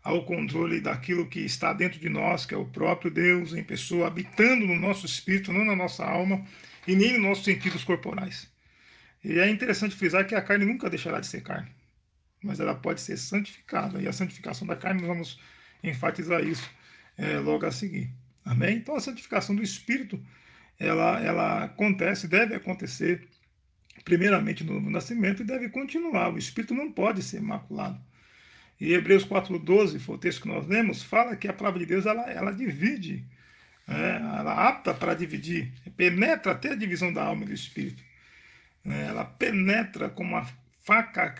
[0.07, 4.07] ao controle daquilo que está dentro de nós, que é o próprio Deus em pessoa,
[4.07, 6.45] habitando no nosso espírito, não na nossa alma
[6.87, 8.49] e nem nos nossos sentidos corporais.
[9.21, 11.69] E é interessante frisar que a carne nunca deixará de ser carne,
[12.41, 15.41] mas ela pode ser santificada, e a santificação da carne, nós vamos
[15.83, 16.69] enfatizar isso
[17.17, 18.09] é, logo a seguir.
[18.45, 18.77] Amém?
[18.77, 20.25] Então a santificação do espírito,
[20.79, 23.27] ela, ela acontece, deve acontecer
[24.05, 26.33] primeiramente no, no nascimento e deve continuar.
[26.33, 28.06] O espírito não pode ser maculado.
[28.79, 32.05] E Hebreus 4,12, foi o texto que nós lemos, fala que a palavra de Deus
[32.05, 33.25] ela, ela divide,
[33.87, 38.03] é, ela apta para dividir, penetra até a divisão da alma e do espírito.
[38.85, 40.47] É, ela penetra como uma
[40.83, 41.35] faca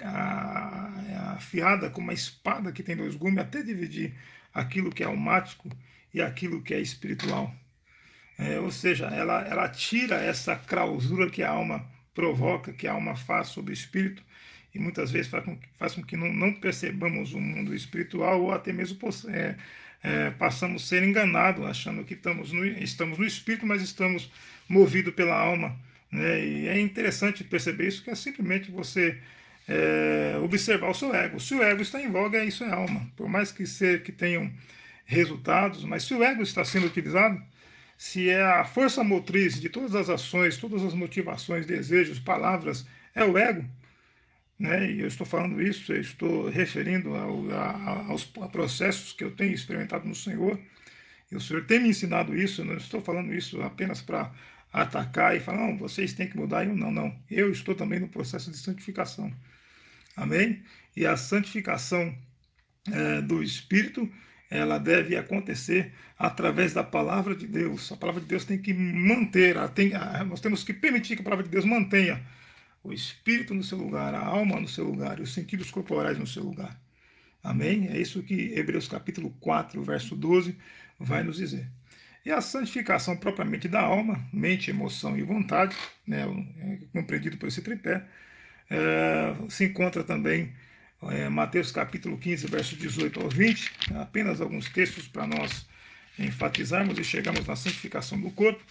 [1.36, 4.13] afiada, como uma espada que tem dois gumes, até dividir
[4.54, 5.69] aquilo que é almático
[6.13, 7.54] e aquilo que é espiritual.
[8.38, 13.15] É, ou seja, ela, ela tira essa clausura que a alma provoca, que a alma
[13.15, 14.23] faz sobre o espírito,
[14.73, 18.51] e muitas vezes faz com, faz com que não, não percebamos o mundo espiritual ou
[18.51, 18.97] até mesmo
[19.30, 19.56] é,
[20.03, 24.32] é, passamos a ser enganados, achando que estamos no, estamos no espírito, mas estamos
[24.67, 25.75] movidos pela alma.
[26.12, 26.45] Né?
[26.45, 29.17] E é interessante perceber isso, que é simplesmente você
[29.67, 31.39] é, observar o seu ego.
[31.39, 33.10] Se o ego está em voga, isso é alma.
[33.15, 34.51] Por mais que, ser, que tenham
[35.06, 37.41] resultados, mas se o ego está sendo utilizado,
[37.97, 43.23] se é a força motriz de todas as ações, todas as motivações, desejos, palavras, é
[43.23, 43.65] o ego,
[44.60, 44.91] né?
[44.91, 49.54] e eu estou falando isso, eu estou referindo ao, a, aos processos que eu tenho
[49.54, 50.60] experimentado no Senhor,
[51.32, 54.32] e o Senhor tem me ensinado isso, eu não estou falando isso apenas para
[54.72, 58.08] atacar e falar, não, vocês têm que mudar, eu não, não, eu estou também no
[58.08, 59.32] processo de santificação,
[60.15, 60.63] amém?
[60.96, 62.15] E a santificação
[62.91, 64.10] é, do Espírito,
[64.50, 67.91] ela deve acontecer através da palavra de Deus.
[67.91, 69.91] A palavra de Deus tem que manter, tem,
[70.28, 72.26] nós temos que permitir que a palavra de Deus mantenha
[72.88, 76.43] o espírito no seu lugar, a alma no seu lugar os sentidos corporais no seu
[76.43, 76.80] lugar.
[77.43, 77.88] Amém?
[77.89, 80.58] É isso que Hebreus capítulo 4, verso 12
[81.00, 81.67] vai nos dizer.
[82.26, 86.26] E a santificação propriamente da alma, mente, emoção e vontade, né,
[86.60, 88.04] é compreendido por esse tripé,
[88.69, 90.54] é, se encontra também
[91.04, 95.67] é, Mateus capítulo 15, verso 18 ao 20, apenas alguns textos para nós
[96.19, 98.63] enfatizarmos e chegarmos na santificação do corpo.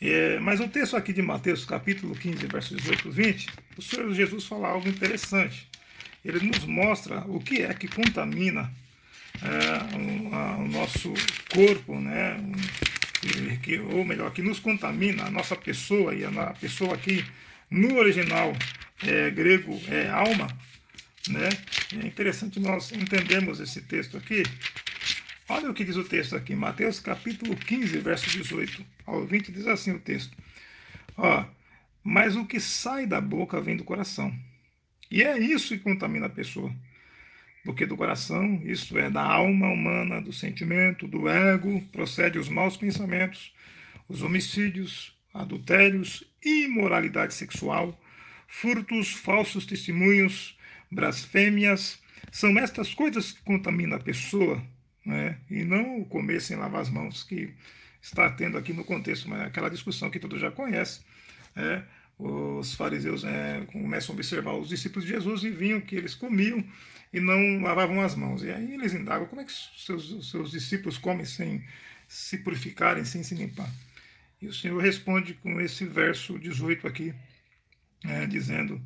[0.00, 4.14] É, mas o texto aqui de Mateus capítulo 15, verso 18 ao 20, o Senhor
[4.14, 5.68] Jesus fala algo interessante.
[6.24, 8.70] Ele nos mostra o que é que contamina
[9.42, 11.12] é, o, a, o, nosso
[11.52, 12.38] corpo, né?
[13.62, 17.22] Que, ou melhor, que nos contamina a nossa pessoa, e a, a pessoa aqui
[17.70, 18.54] no original
[19.02, 20.46] é, grego é alma,
[21.28, 21.48] né?
[22.02, 24.42] É interessante nós entendermos esse texto aqui.
[25.52, 29.66] Olha o que diz o texto aqui, Mateus capítulo 15, verso 18 ao 20, diz
[29.66, 30.36] assim o texto.
[31.16, 31.44] Ó,
[32.04, 34.32] mas o que sai da boca vem do coração.
[35.10, 36.72] E é isso que contamina a pessoa.
[37.64, 42.76] Porque do coração, isso é da alma humana, do sentimento, do ego, procede os maus
[42.76, 43.52] pensamentos,
[44.08, 48.00] os homicídios, adultérios, imoralidade sexual,
[48.46, 50.56] furtos, falsos testemunhos,
[50.88, 54.64] blasfêmias, são estas coisas que contaminam a pessoa,
[55.04, 55.38] né?
[55.50, 57.54] e não o comer sem lavar as mãos, que
[58.00, 61.02] está tendo aqui no contexto, mas é aquela discussão que todos já conhecem.
[61.56, 61.82] É,
[62.18, 66.64] os fariseus é, começam a observar os discípulos de Jesus e viam que eles comiam
[67.12, 68.42] e não lavavam as mãos.
[68.42, 71.64] E aí eles indagam como é que seus, seus discípulos comem sem
[72.06, 73.70] se purificarem, sem se limpar.
[74.40, 77.14] E o Senhor responde com esse verso 18 aqui,
[78.04, 78.80] é, dizendo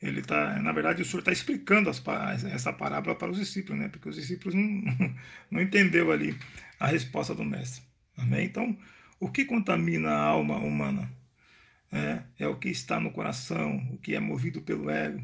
[0.00, 2.02] ele tá, na verdade, o senhor está explicando as,
[2.44, 3.88] essa parábola para os discípulos, né?
[3.88, 5.14] Porque os discípulos não,
[5.50, 6.36] não entendeu ali
[6.78, 7.82] a resposta do mestre.
[8.16, 8.44] Amém?
[8.44, 8.76] Então,
[9.18, 11.10] o que contamina a alma humana?
[11.90, 15.22] É, é o que está no coração, o que é movido pelo ego.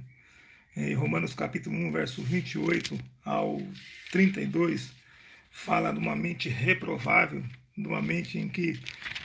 [0.74, 3.60] Em Romanos capítulo 1, verso 28 ao
[4.10, 4.90] 32,
[5.50, 7.44] fala de uma mente reprovável,
[7.76, 8.80] de uma mente em que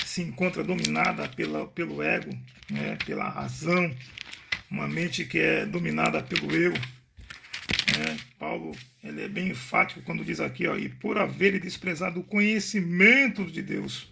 [0.06, 2.32] se encontra dominada pela, pelo ego,
[2.70, 3.96] né, pela razão,
[4.70, 6.74] uma mente que é dominada pelo eu.
[6.74, 12.24] É, Paulo ele é bem enfático quando diz aqui, ó, e por haver desprezado o
[12.24, 14.12] conhecimento de Deus,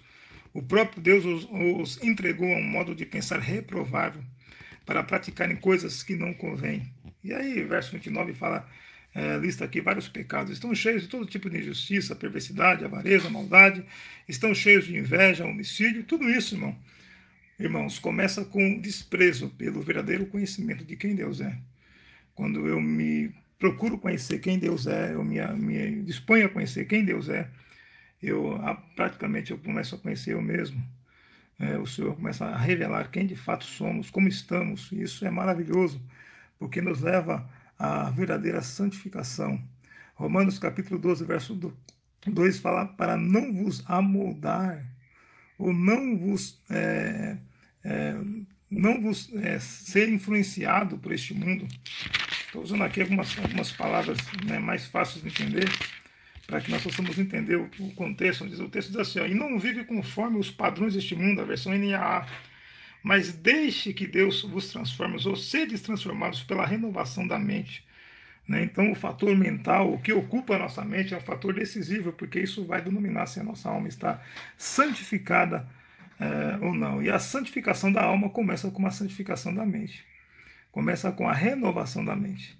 [0.54, 4.24] o próprio Deus os, os entregou a um modo de pensar reprovável
[4.86, 6.89] para praticarem coisas que não convêm.
[7.24, 8.70] E aí, verso 29 fala,
[9.13, 10.54] é, lista aqui vários pecados.
[10.54, 13.84] Estão cheios de todo tipo de injustiça, perversidade, avareza, maldade,
[14.28, 16.78] estão cheios de inveja, homicídio, tudo isso, irmão
[17.58, 21.58] Irmãos, começa com desprezo pelo verdadeiro conhecimento de quem Deus é.
[22.34, 27.06] Quando eu me procuro conhecer quem Deus é, eu me, me disponho a conhecer quem
[27.06, 27.50] Deus é,
[28.22, 28.60] eu
[28.94, 30.84] praticamente eu começo a conhecer eu mesmo.
[31.58, 34.91] É, o Senhor começa a revelar quem de fato somos, como estamos.
[34.91, 36.02] E isso é maravilhoso,
[36.60, 39.63] porque nos leva à verdadeira santificação.
[40.15, 41.58] Romanos capítulo 12, verso
[42.28, 44.86] 2 fala para não vos amoldar
[45.58, 47.38] ou não vos, é,
[47.84, 48.15] é,
[48.70, 51.68] não vos é, ser influenciado por este mundo.
[52.46, 55.70] Estou usando aqui algumas, algumas palavras né, mais fáceis de entender,
[56.48, 58.44] para que nós possamos entender o, o contexto.
[58.44, 61.78] O texto diz assim: ó, e não vive conforme os padrões deste mundo, a versão
[61.78, 62.28] NAA,
[63.04, 67.85] mas deixe que Deus vos transforme, ou sedes transformados pela renovação da mente
[68.47, 68.63] né?
[68.63, 72.39] Então, o fator mental, o que ocupa a nossa mente, é um fator decisivo, porque
[72.39, 74.21] isso vai denominar se a nossa alma está
[74.58, 75.67] santificada
[76.19, 77.01] é, ou não.
[77.01, 80.05] E a santificação da alma começa com a santificação da mente,
[80.71, 82.58] começa com a renovação da mente.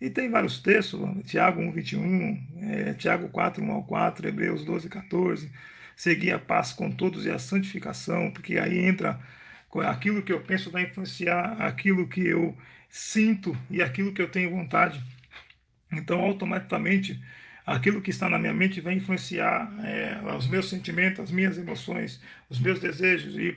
[0.00, 4.88] E tem vários textos, Tiago 1, 21, é, Tiago 4, 1 ao 4, Hebreus 12,
[4.88, 5.50] 14,
[5.94, 9.18] seguir a paz com todos e a santificação, porque aí entra
[9.86, 12.56] aquilo que eu penso vai influenciar aquilo que eu
[12.88, 15.02] sinto e aquilo que eu tenho vontade.
[15.96, 17.20] Então, automaticamente,
[17.66, 22.20] aquilo que está na minha mente vai influenciar é, os meus sentimentos, as minhas emoções,
[22.48, 23.56] os meus desejos, e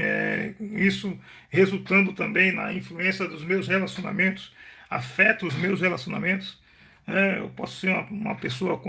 [0.00, 1.18] é, isso
[1.50, 4.54] resultando também na influência dos meus relacionamentos,
[4.88, 6.60] afeta os meus relacionamentos.
[7.06, 8.80] É, eu posso ser uma, uma pessoa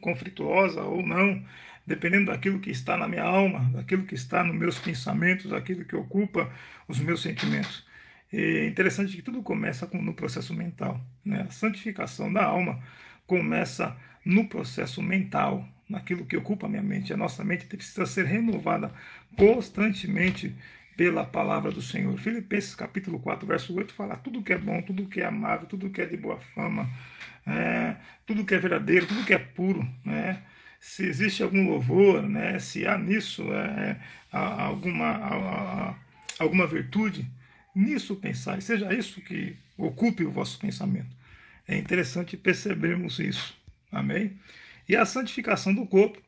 [0.00, 1.42] conflituosa ou não,
[1.84, 5.96] dependendo daquilo que está na minha alma, daquilo que está nos meus pensamentos, daquilo que
[5.96, 6.48] ocupa
[6.86, 7.84] os meus sentimentos.
[8.32, 11.00] É interessante que tudo começa com, no processo mental.
[11.24, 11.44] Né?
[11.48, 12.82] A santificação da alma
[13.26, 17.12] começa no processo mental, naquilo que ocupa a minha mente.
[17.12, 18.92] A nossa mente precisa ser renovada
[19.36, 20.54] constantemente
[20.96, 22.16] pela palavra do Senhor.
[22.18, 25.90] Filipenses capítulo 4, verso 8 fala tudo que é bom, tudo que é amável, tudo
[25.90, 26.88] que é de boa fama,
[27.46, 30.42] é, tudo que é verdadeiro, tudo que é puro, né?
[30.78, 32.58] se existe algum louvor, né?
[32.58, 35.96] se há nisso é, alguma,
[36.38, 37.30] alguma virtude,
[37.74, 41.14] nisso pensar, e seja isso que ocupe o vosso pensamento.
[41.66, 43.56] É interessante percebermos isso.
[43.90, 44.38] Amém?
[44.88, 46.20] E a santificação do corpo,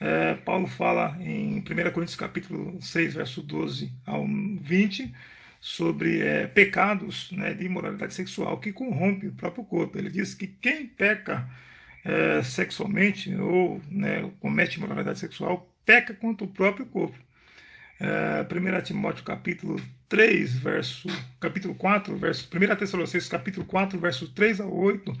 [0.00, 5.14] é, Paulo fala em 1 Coríntios capítulo 6, verso 12 ao 20,
[5.60, 9.96] sobre é, pecados né, de imoralidade sexual que corrompe o próprio corpo.
[9.96, 11.48] Ele diz que quem peca
[12.04, 17.18] é, sexualmente ou né, comete imoralidade sexual peca contra o próprio corpo.
[18.00, 21.08] É, 1 Timóteo capítulo 3, verso,
[21.40, 25.12] capítulo 4, verso, 1 Tessalonicenses capítulo 4, verso 3 a 8,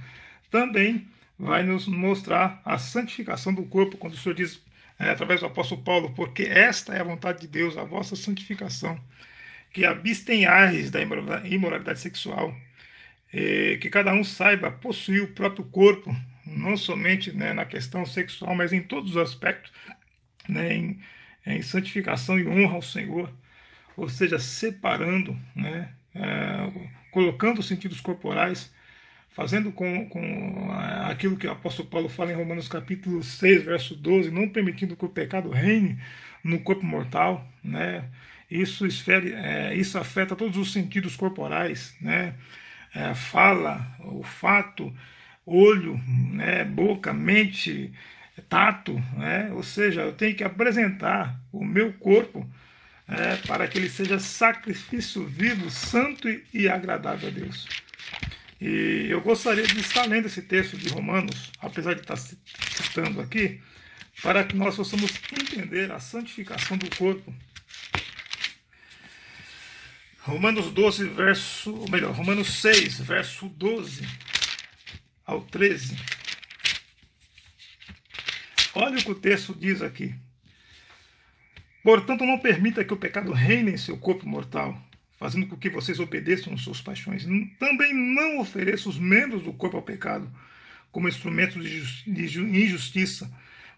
[0.50, 1.06] também
[1.38, 4.60] vai nos mostrar a santificação do corpo, quando o Senhor diz,
[4.98, 8.98] é, através do apóstolo Paulo, porque esta é a vontade de Deus, a vossa santificação,
[9.72, 12.54] que abstenhais da imoralidade sexual,
[13.32, 16.14] que cada um saiba possuir o próprio corpo,
[16.46, 19.72] não somente né, na questão sexual, mas em todos os aspectos,
[20.48, 21.00] né, em,
[21.46, 23.32] em santificação e honra ao Senhor,
[23.96, 26.70] ou seja, separando, né, é,
[27.10, 28.72] colocando os sentidos corporais,
[29.30, 30.70] fazendo com, com
[31.08, 35.04] aquilo que o apóstolo Paulo fala em Romanos capítulo 6, verso 12, não permitindo que
[35.04, 35.98] o pecado reine
[36.42, 38.04] no corpo mortal, né?
[38.50, 42.34] Isso, esfere, é, isso afeta todos os sentidos corporais, né?
[42.94, 44.92] É, fala, olfato,
[45.44, 46.00] olho,
[46.32, 46.64] né?
[46.64, 47.92] boca, mente,
[48.54, 49.50] tato, né?
[49.52, 52.48] Ou seja, eu tenho que apresentar o meu corpo
[53.08, 57.66] é, para que ele seja sacrifício vivo, santo e agradável a Deus.
[58.60, 63.60] E eu gostaria de estar lendo esse texto de Romanos, apesar de estar citando aqui,
[64.22, 67.34] para que nós possamos entender a santificação do corpo.
[70.20, 74.06] Romanos 12, verso, ou melhor, Romanos 6, verso 12
[75.26, 75.96] ao 13.
[78.74, 80.14] Olha o que o texto diz aqui.
[81.82, 84.80] Portanto, não permita que o pecado reine em seu corpo mortal,
[85.18, 87.26] fazendo com que vocês obedeçam às suas paixões.
[87.58, 90.30] Também não ofereça os membros do corpo ao pecado
[90.90, 91.62] como instrumentos
[92.06, 93.30] de injustiça,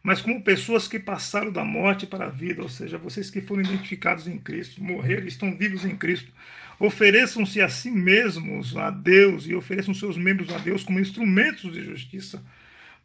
[0.03, 3.63] mas como pessoas que passaram da morte para a vida, ou seja, vocês que foram
[3.63, 6.31] identificados em Cristo, morreram, estão vivos em Cristo.
[6.79, 11.83] Ofereçam-se a si mesmos a Deus e ofereçam seus membros a Deus como instrumentos de
[11.83, 12.45] justiça,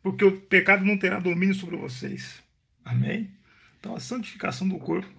[0.02, 2.42] porque o pecado não terá domínio sobre vocês.
[2.84, 3.32] Amém?
[3.80, 5.10] Então, a santificação do corpo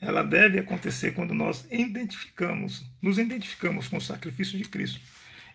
[0.00, 5.00] ela deve acontecer quando nós identificamos, nos identificamos com o sacrifício de Cristo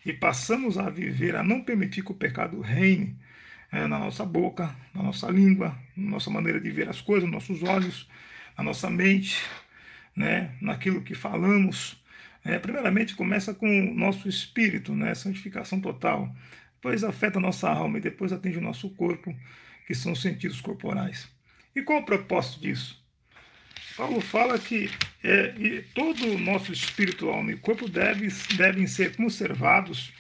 [0.04, 3.16] e passamos a viver, a não permitir que o pecado reine
[3.72, 7.48] é, na nossa boca, na nossa língua, na nossa maneira de ver as coisas, nos
[7.48, 8.10] nossos olhos,
[8.58, 9.44] na nossa mente,
[10.16, 12.02] né, naquilo que falamos.
[12.44, 16.34] É, primeiramente começa com o nosso espírito, né, santificação total,
[16.80, 19.36] depois afeta nossa alma e depois atinge o nosso corpo,
[19.86, 21.28] que são os sentidos corporais.
[21.76, 23.04] E qual o propósito disso?
[23.98, 24.90] Paulo fala que
[25.22, 30.14] é, todo o nosso espírito, alma e corpo deve, devem ser conservados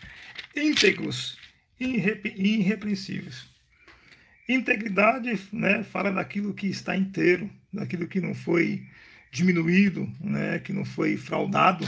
[0.54, 1.38] íntegros
[1.80, 1.95] e
[2.36, 3.48] irrepreensíveis.
[4.50, 8.86] Integridade né, fala daquilo que está inteiro, daquilo que não foi
[9.31, 11.86] diminuído, né, que não foi fraudado,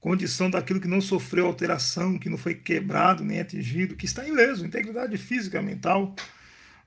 [0.00, 4.64] condição daquilo que não sofreu alteração, que não foi quebrado nem atingido, que está ileso,
[4.64, 6.14] integridade física, mental,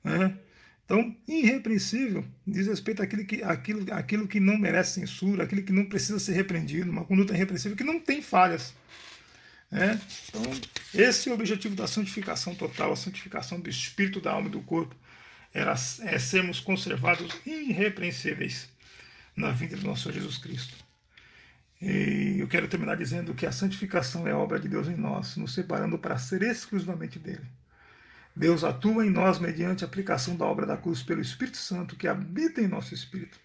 [0.04, 0.36] né,
[0.86, 5.86] então, irrepreensível diz respeito àquilo que, àquilo, àquilo que não merece censura, aquilo que não
[5.86, 8.74] precisa ser repreendido, uma conduta irrepreensível que não tem falhas.
[9.72, 10.00] Né?
[10.28, 10.44] Então,
[10.94, 14.62] esse é o objetivo da santificação total, a santificação do espírito, da alma e do
[14.62, 14.96] corpo,
[15.54, 18.68] era, é sermos conservados irrepreensíveis
[19.36, 20.83] na vida do nosso Senhor Jesus Cristo.
[21.86, 25.54] E eu quero terminar dizendo que a santificação é obra de Deus em nós, nos
[25.54, 27.46] separando para ser exclusivamente dele.
[28.34, 32.08] Deus atua em nós mediante a aplicação da obra da cruz pelo Espírito Santo que
[32.08, 33.38] habita em nosso espírito.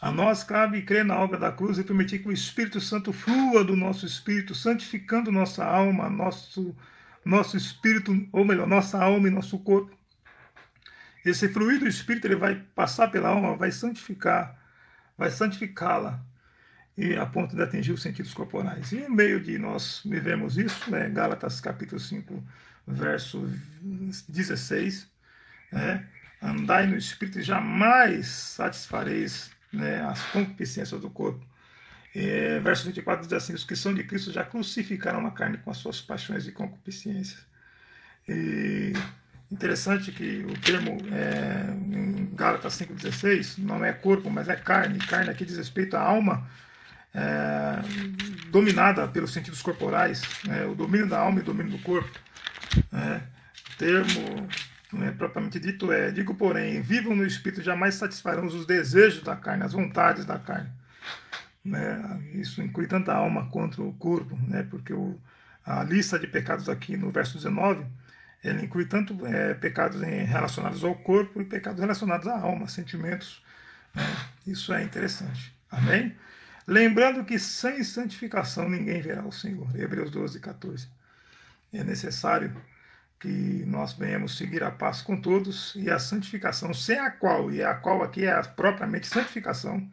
[0.00, 3.62] A nós cabe crer na obra da cruz e permitir que o Espírito Santo flua
[3.62, 6.76] do nosso espírito, santificando nossa alma, nosso,
[7.24, 9.96] nosso espírito, ou melhor, nossa alma e nosso corpo.
[11.24, 14.58] Esse fluir do Espírito ele vai passar pela alma, vai santificar,
[15.16, 16.20] vai santificá-la,
[16.96, 18.92] e a ponto de atingir os sentidos corporais.
[18.92, 22.42] E em meio de nós vivemos isso, né, Gálatas capítulo 5,
[22.86, 23.50] verso
[24.28, 25.08] 16,
[25.72, 26.06] né,
[26.40, 31.44] andai no Espírito e jamais satisfareis né, as concupiscências do corpo.
[32.14, 35.70] E, verso 24 diz assim: Os que são de Cristo já crucificaram a carne com
[35.70, 37.44] as suas paixões e concupiscências.
[38.28, 38.92] E
[39.50, 44.98] interessante que o termo é, em Gálatas 5,16 não é corpo, mas é carne.
[45.00, 46.48] Carne aqui diz respeito à alma
[47.14, 47.80] é,
[48.50, 52.10] dominada pelos sentidos corporais, né, o domínio da alma e o domínio do corpo.
[52.90, 53.22] Né,
[53.78, 54.48] termo
[55.02, 59.64] é propriamente dito é: digo, porém, vivam no espírito, jamais satisfarão os desejos da carne,
[59.64, 60.70] as vontades da carne.
[61.64, 65.18] Né, isso inclui tanto a alma quanto o corpo, né, porque o,
[65.64, 67.86] a lista de pecados aqui no verso 19
[68.44, 73.42] ele inclui tanto é, pecados relacionados ao corpo e pecados relacionados à alma, sentimentos.
[73.94, 74.04] Né?
[74.46, 75.50] Isso é interessante.
[75.70, 76.14] Amém?
[76.66, 79.68] Lembrando que sem santificação ninguém verá o Senhor.
[79.78, 80.88] Hebreus 12, 14.
[81.72, 82.54] É necessário
[83.20, 87.62] que nós venhamos seguir a paz com todos e a santificação, sem a qual, e
[87.62, 89.90] a qual aqui é a propriamente santificação,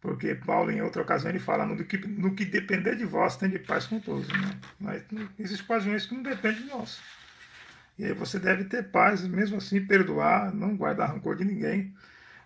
[0.00, 3.50] porque Paulo, em outra ocasião, ele fala: no que, no que depender de vós, tem
[3.50, 4.28] de paz com todos.
[4.28, 4.58] Né?
[4.78, 5.02] Mas
[5.38, 7.00] existem ocasiões que não dependem de nós.
[7.98, 11.92] E aí você deve ter paz, mesmo assim, perdoar, não guardar rancor de ninguém,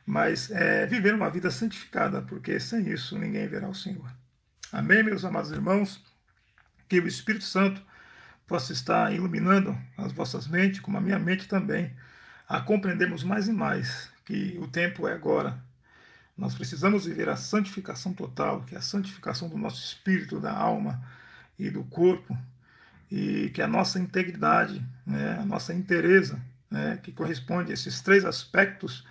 [0.04, 4.10] mas é, viver uma vida santificada, porque sem isso ninguém verá o Senhor.
[4.72, 6.02] Amém, meus amados irmãos?
[6.88, 7.82] Que o Espírito Santo
[8.46, 11.94] possa estar iluminando as vossas mentes, como a minha mente também,
[12.48, 15.58] a compreendermos mais e mais que o tempo é agora.
[16.36, 21.02] Nós precisamos viver a santificação total, que é a santificação do nosso espírito, da alma
[21.58, 22.36] e do corpo,
[23.10, 26.40] e que a nossa integridade, né, a nossa inteireza,
[26.70, 29.06] né, que corresponde a esses três aspectos,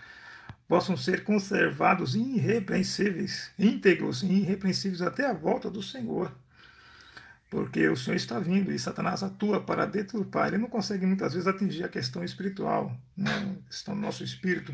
[0.72, 6.32] possam ser conservados irrepreensíveis, íntegros e irrepreensíveis até a volta do Senhor.
[7.50, 10.48] Porque o Senhor está vindo e Satanás atua para deturpar.
[10.48, 14.74] Ele não consegue muitas vezes atingir a questão espiritual, né, a questão do nosso espírito,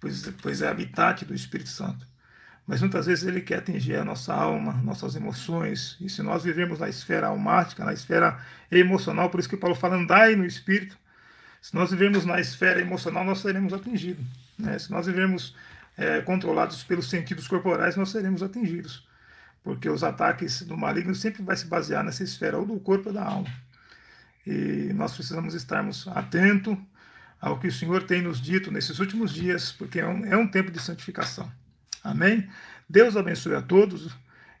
[0.00, 2.06] pois, pois é habitat do Espírito Santo
[2.66, 5.96] mas muitas vezes ele quer atingir a nossa alma, nossas emoções.
[6.02, 8.38] E se nós vivemos na esfera almática, na esfera
[8.70, 10.98] emocional, por isso que Paulo fala, andai no espírito.
[11.62, 14.47] Se nós vivemos na esfera emocional, nós seremos atingidos.
[14.58, 14.78] Né?
[14.78, 15.54] Se nós vivemos
[15.96, 19.06] é, controlados pelos sentidos corporais, nós seremos atingidos.
[19.62, 23.14] Porque os ataques do maligno sempre vai se basear nessa esfera, ou do corpo ou
[23.14, 23.48] da alma.
[24.46, 26.76] E nós precisamos estarmos atentos
[27.40, 30.48] ao que o Senhor tem nos dito nesses últimos dias, porque é um, é um
[30.48, 31.50] tempo de santificação.
[32.02, 32.48] Amém?
[32.88, 34.16] Deus abençoe a todos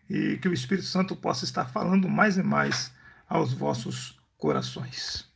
[0.08, 2.92] e que o Espírito Santo possa estar falando mais e mais
[3.28, 5.26] aos vossos corações.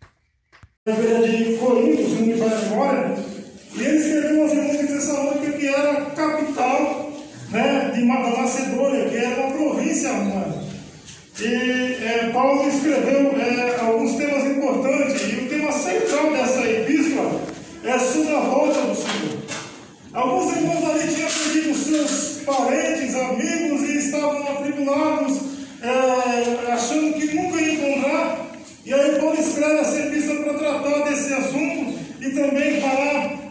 [0.86, 3.41] Na de Coríntios, onde vai agora,
[3.74, 7.12] e ele escreveu aos irmãos de Tessalônica, que era a capital
[7.50, 10.62] né, de, Macedônia, que era uma província romana.
[11.40, 17.40] E é, Paulo escreveu é, alguns temas importantes, e o tema central dessa epístola
[17.84, 19.42] é sobre a volta do Senhor.
[20.12, 25.38] Alguns irmãos ali tinham perdido seus parentes, amigos e estavam atribulados,
[25.82, 28.46] é, achando que nunca iam encontrar.
[28.84, 33.41] E aí Paulo escreve essa epístola para tratar desse assunto e também falar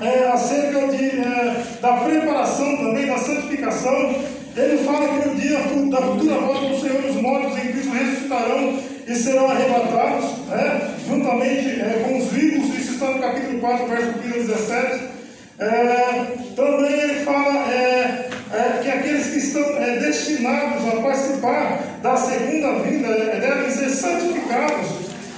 [0.00, 4.14] é, acerca de, é, da preparação também, da santificação.
[4.56, 5.58] Ele fala que no dia
[5.90, 11.80] da futura volta do Senhor, os mortos em Cristo ressuscitarão e serão arrebatados, né, juntamente
[11.80, 12.74] é, com os vivos.
[12.78, 15.18] Isso está no capítulo 4, verso 15 a 17.
[15.60, 16.24] É,
[16.54, 22.78] também ele fala é, é, que aqueles que estão é, destinados a participar da segunda
[22.80, 24.86] vinda devem ser santificados,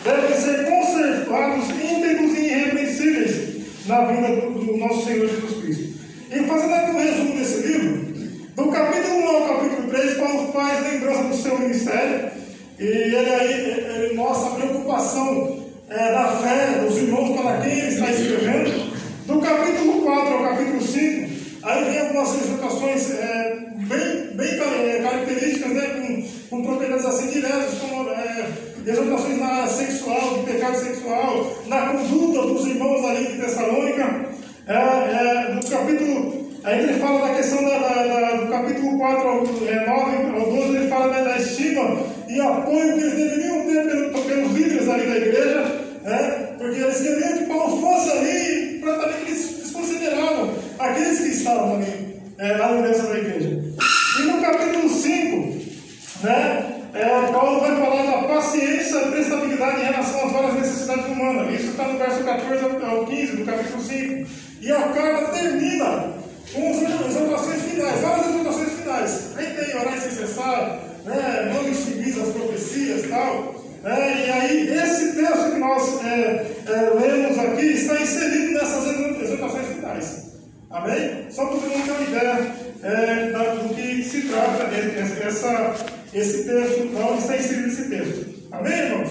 [0.05, 2.90] devem ser conservados íntegros e irrepreensíveis
[3.91, 6.01] na vinda do, do, nosso Senhor Jesus Cristo.
[6.31, 8.11] E fazendo aqui um resumo desse livro,
[8.55, 12.31] do capítulo 1 ao capítulo 3, Paulo faz lembrança do seu ministério,
[12.79, 17.89] e ele aí ele mostra a preocupação é, da fé dos irmãos para quem ele
[17.89, 18.91] está escrevendo.
[19.27, 21.31] Do capítulo 4 ao capítulo 5,
[21.63, 25.87] aí vem algumas exortações é, bem, bem é, características, né,
[26.49, 32.43] com, com propriedades assim diretas, como é, exortações na sexual, de pecado sexual, na conduta
[32.43, 34.31] dos irmãos ali de Tessalônica.
[34.67, 39.39] É, é, capítulo, aí ele fala da questão da, da, da, do capítulo 4 ao
[39.67, 44.23] é, 9 ao 12, ele fala né, da estima e apoio que eles deveriam ter
[44.23, 45.61] pelos líderes ali da igreja,
[46.03, 52.21] né, porque eles queriam que Paulo fosse ali, praticamente eles desconsideravam aqueles que estavam ali,
[52.39, 53.63] é, na liderança da igreja.
[54.19, 55.61] E no capítulo 5,
[56.23, 56.60] né,
[57.01, 61.55] é, Paulo vai falar da paciência prestabilidade em relação às várias necessidades humanas.
[61.61, 64.27] Isso está no verso 14 ao 15 do capítulo 5.
[64.61, 66.13] E a carta termina
[66.53, 69.31] com as exortações finais, várias exortações finais.
[69.37, 73.61] Aí tem orar sem cessar, né, não extinguir as profecias e tal.
[73.83, 78.87] É, e aí, esse texto que nós é, é, lemos aqui está inserido nessas
[79.23, 80.31] exortações finais.
[80.71, 81.27] Amém?
[81.31, 84.69] Só para você ter uma ideia é, do que se trata
[85.27, 85.75] essa,
[86.13, 88.49] esse texto, não está inserido nesse texto.
[88.51, 89.11] Amém, irmãos?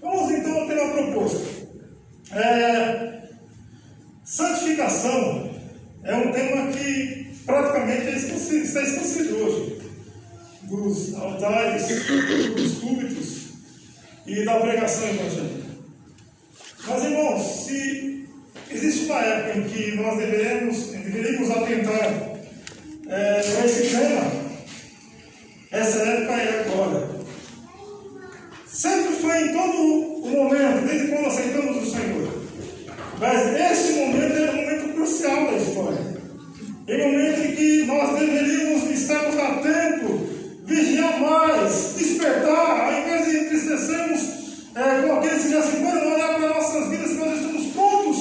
[0.00, 1.46] Vamos então ter uma proposta.
[2.32, 3.22] É,
[4.24, 5.50] santificação
[6.02, 9.74] é um tema que praticamente é esquecido, está esquecido hoje.
[10.62, 11.86] Dos altares,
[12.56, 13.44] dos púlpitos,
[14.26, 15.64] e da pregação evangélica.
[16.86, 18.28] Mas, irmãos, se
[18.70, 22.38] existe uma época em que nós deveríamos, deveríamos atentar
[23.08, 24.43] é, esse tema,
[25.74, 27.08] essa época é agora.
[28.64, 29.76] Sempre foi em todo
[30.22, 32.28] o momento, desde quando aceitamos o Senhor.
[33.18, 36.14] Mas esse momento é um momento crucial da história.
[36.86, 40.20] É um momento em que nós deveríamos estarmos a tempo
[40.64, 44.20] vigiar mais, despertar, ao invés de entristecermos
[44.76, 48.18] é, com aqueles que já se foram, olhar para nossas vidas, que nós estamos prontos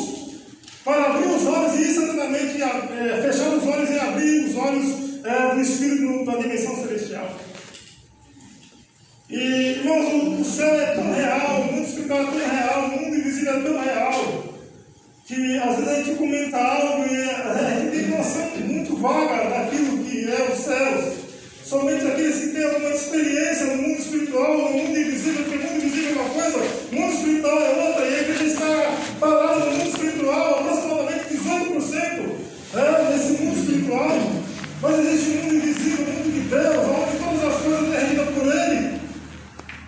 [0.83, 5.55] para abrir os olhos e instantaneamente é, fechar os olhos e abrir os olhos é,
[5.55, 7.29] do Espírito da dimensão celestial.
[9.29, 9.37] E,
[9.79, 13.53] irmãos, o céu é tão real, o mundo espiritual é tão real, o mundo invisível
[13.53, 14.43] é tão real,
[15.25, 20.03] que às vezes a gente comenta algo e a gente tem noção muito vaga daquilo
[20.03, 21.23] que é os céus.
[21.63, 25.85] Somente aqueles que têm alguma experiência no mundo espiritual, no mundo invisível, porque o mundo
[25.85, 28.22] invisível é uma coisa, o mundo espiritual é outra, e
[34.95, 38.45] Mas existe um mundo invisível, o mundo de Deus, onde todas as coisas é por
[38.45, 39.01] Ele.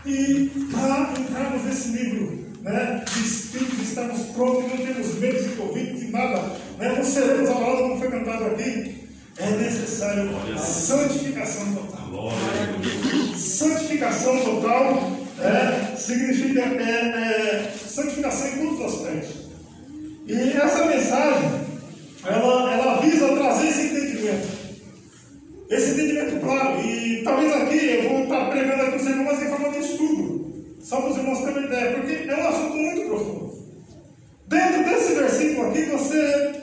[0.04, 6.00] E para entrarmos nesse livro né, de espírito, estamos prontos, não temos medo de Covid,
[6.00, 6.42] de nada,
[6.80, 9.08] né, não seremos abalados como foi cantado aqui.
[9.38, 12.32] É necessário santificação total.
[13.38, 19.36] Santificação total é, significa é, é, santificação em todos os aspectos.
[20.26, 21.52] E essa mensagem,
[22.26, 24.55] ela, ela visa trazer esse entendimento.
[25.70, 26.80] Esse entendimento claro.
[26.82, 30.36] E talvez aqui eu vou estar pregando aqui os irmãos em forma de estudo.
[30.80, 33.46] Só para os irmãos terem uma ideia, porque é um assunto muito profundo.
[34.48, 36.54] Dentro desse versículo aqui, você,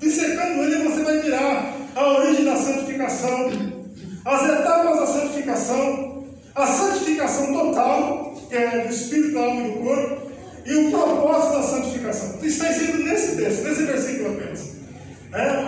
[0.00, 3.50] dissecando ele, você vai virar a origem da santificação,
[4.24, 6.24] as etapas da santificação,
[6.54, 10.30] a santificação total, que é do espírito, da alma e do corpo,
[10.64, 12.38] e o propósito da santificação.
[12.42, 14.70] Está inserido nesse texto, nesse versículo apenas.
[15.32, 15.59] É,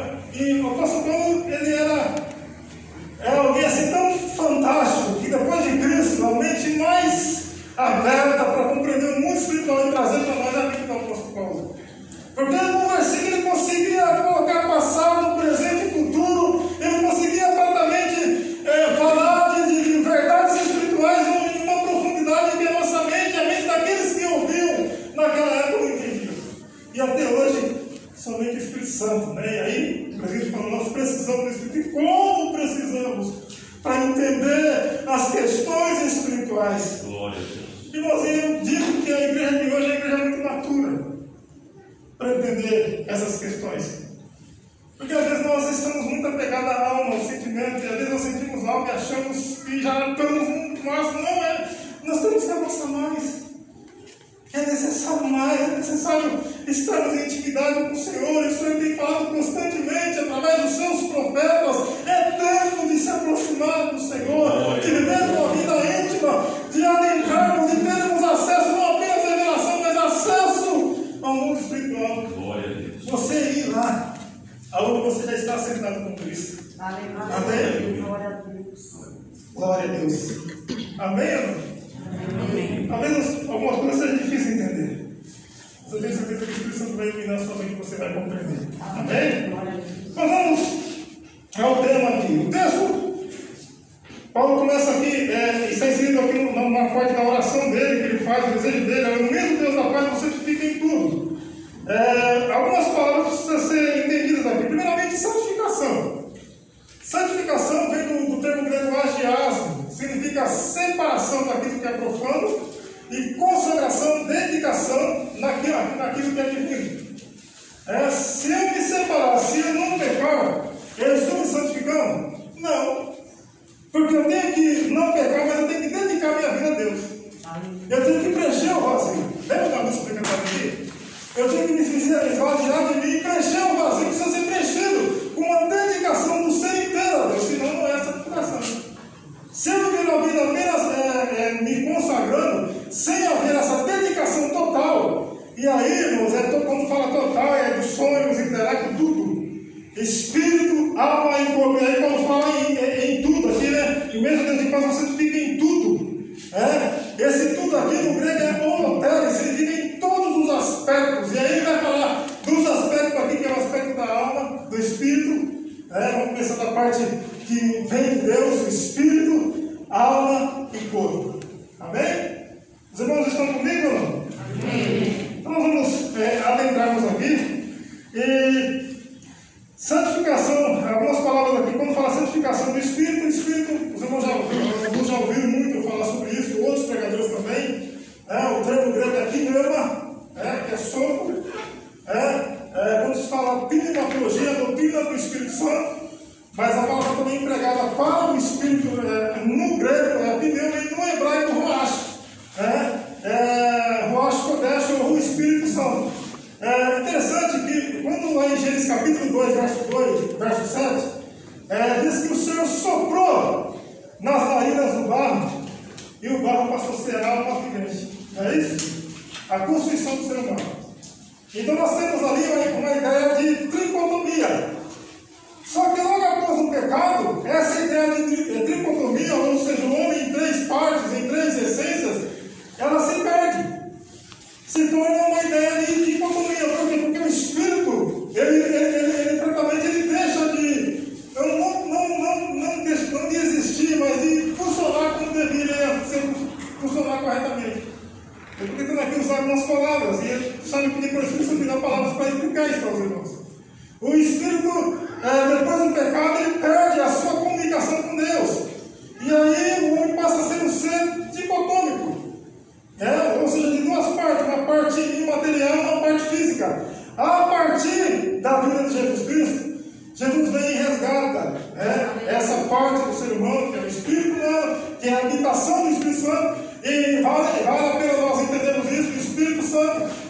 [128.33, 129.33] me preencheu, Rosinho.
[129.47, 130.93] Lembra da música que eu aqui?
[131.37, 134.43] Eu tenho que me sincerizar diante de mim e preencher o vazio que precisa ser
[134.47, 136.72] preenchido com uma dedicação do ser.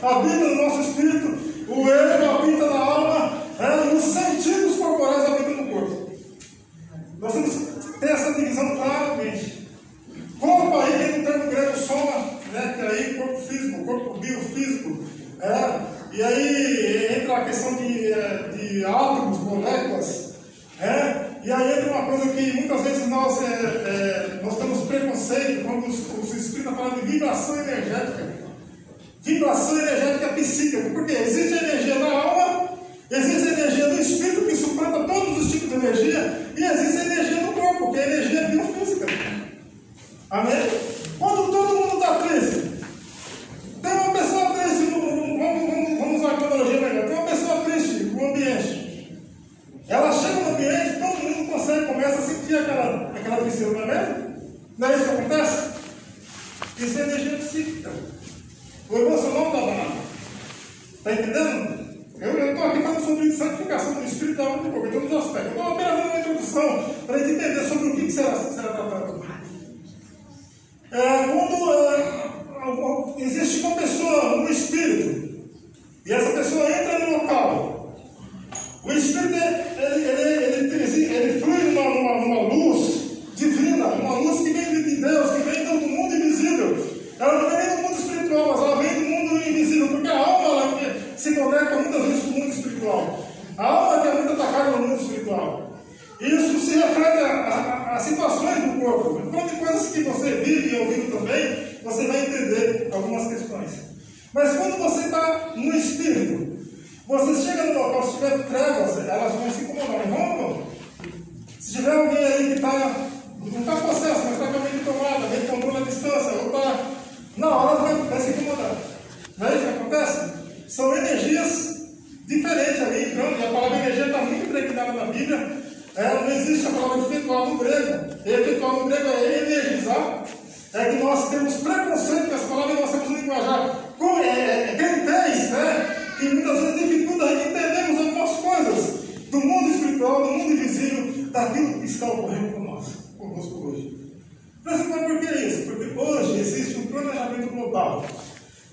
[0.02, 1.11] abrindo nosso espírito.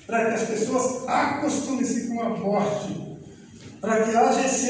[0.10, 3.10] Para que as pessoas acostumem-se com a morte,
[3.80, 4.70] para que haja esse,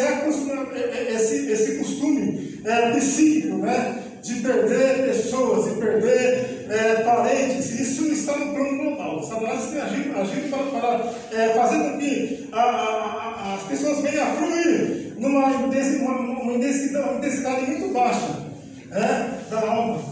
[1.16, 4.04] esse, esse costume é, psíquico, né?
[4.22, 9.24] de perder pessoas, de perder é, parentes, isso está no plano global.
[9.24, 14.02] Satanás tem agido, agido para, para é, fazer com que a, a, a, as pessoas
[14.02, 18.46] venham a fluir numa intensidade, intensidade muito baixa
[18.92, 20.04] é, da alma.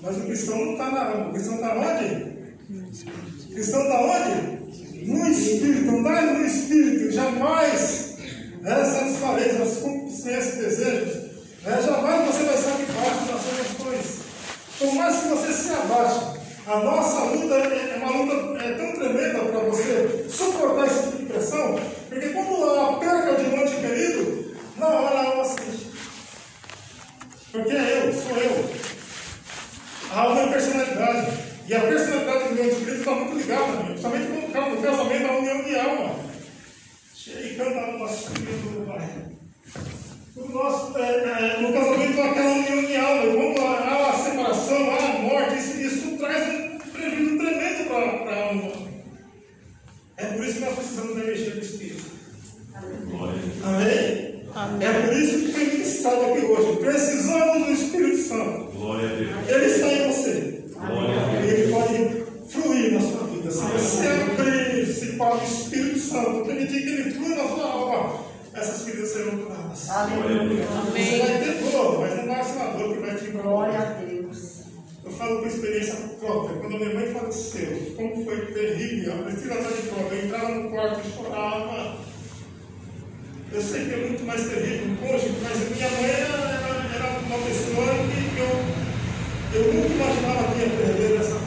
[0.00, 2.36] Mas o cristão não está na alma, o cristão está onde?
[3.50, 4.55] O cristão está onde?
[5.06, 8.16] No espírito, andar no espírito, jamais
[8.64, 11.26] é, satisfareis as concupiscências e desejos
[11.66, 14.20] é, jamais você vai estar debaixo das emoções.
[14.78, 18.92] Por mais que você se abaixe, a nossa luta é, é uma luta é, tão
[18.92, 21.76] tremenda para você suportar esse tipo de pressão,
[22.08, 25.90] porque quando há perca de um ente querido, na hora a alma sente.
[27.50, 28.70] Porque é eu, sou eu.
[30.12, 31.45] A é personalidade.
[31.68, 33.84] E a personalidade do meu ente querido está muito ligada a mim.
[33.86, 36.16] Principalmente quando no casamento, a união de alma.
[37.14, 39.36] Chega e canta a alma subindo do Pai
[40.56, 45.18] nosso, é, é, no casamento aquela união de alma, quando há a separação, há a
[45.20, 48.72] morte, isso, isso traz um prejuízo tremendo para a alma.
[50.16, 52.04] É por isso que nós precisamos da energia do Espírito.
[53.62, 54.44] Amém?
[54.54, 54.88] Amém?
[54.88, 56.76] É por isso que foi ministrado aqui hoje.
[56.78, 58.72] Precisamos do Espírito Santo.
[58.72, 59.48] Glória a Deus.
[59.48, 60.64] Ele está em você.
[60.74, 61.55] Glória a Deus.
[63.64, 64.92] Vida.
[64.92, 68.26] Se para o Espírito Santo, permitir que ele flua na sua alma
[68.56, 69.90] essas feridas serão curadas.
[69.90, 70.64] Aleluia.
[70.64, 73.84] Você vai ter dor, mas não vai ser uma dor que vai te Glória a
[74.00, 74.62] Deus.
[75.04, 76.58] Eu falo por experiência própria.
[76.58, 80.70] Quando a minha mãe faleceu, como foi terrível, a tiração de prova, eu entrava no
[80.70, 81.96] quarto e chorava.
[83.52, 87.86] Eu sei que é muito mais terrível hoje, mas minha mãe era, era uma pessoa
[88.34, 91.45] que eu, eu nunca imaginava que ia perder dessa forma.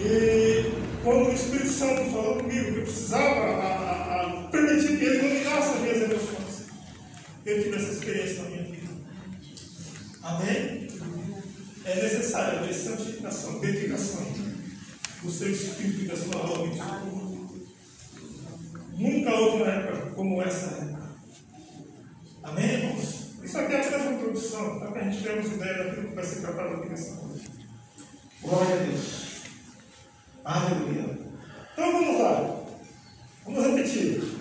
[0.00, 0.72] E
[1.02, 5.80] quando o Espírito Santo falou comigo que eu precisava a, permitir que Ele dominasse as
[5.80, 6.66] minhas emoções.
[7.44, 8.94] Eu tive essa experiência na minha vida.
[10.22, 10.88] Amém?
[11.84, 14.26] É necessário haver santificação, dedicação
[15.22, 17.38] do seu espírito e da sua alma.
[18.92, 21.08] Nunca houve uma época como essa época.
[22.42, 23.28] Amém, irmãos?
[23.42, 26.24] Isso aqui é apenas uma introdução, para que a gente tenha ideia daquilo que vai
[26.24, 27.50] ser tratado aqui nessa noite.
[28.42, 29.27] Glória a Deus.
[30.48, 31.18] Aleluia.
[31.74, 32.56] Então vamos lá.
[33.44, 34.37] Vamos repetir.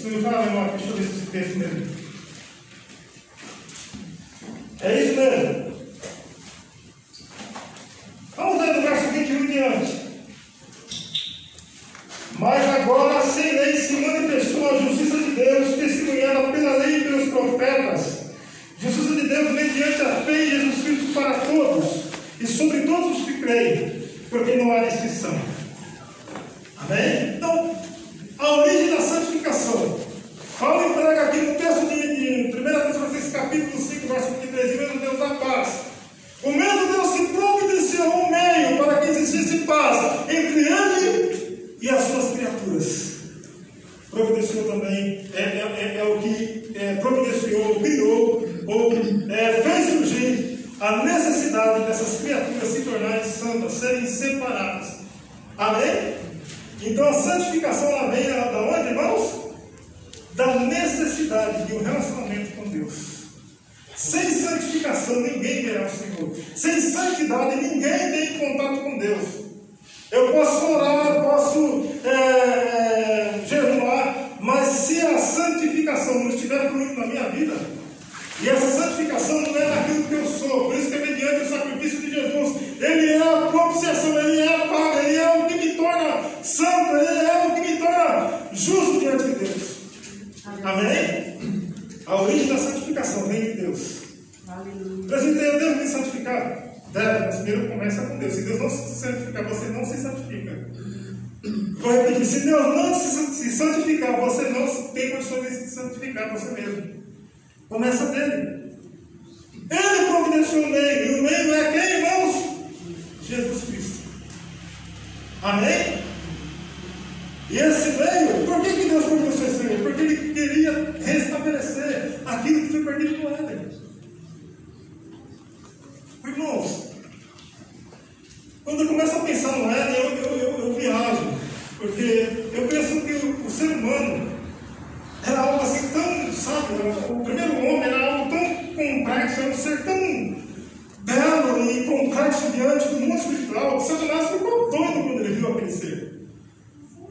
[0.00, 2.09] そファームもあって、1つずつ。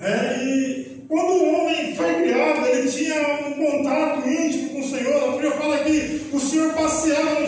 [0.01, 5.23] É, e quando o homem foi criado, ele tinha um contato íntimo com o Senhor.
[5.23, 7.38] A Bíblia fala que o Senhor passeava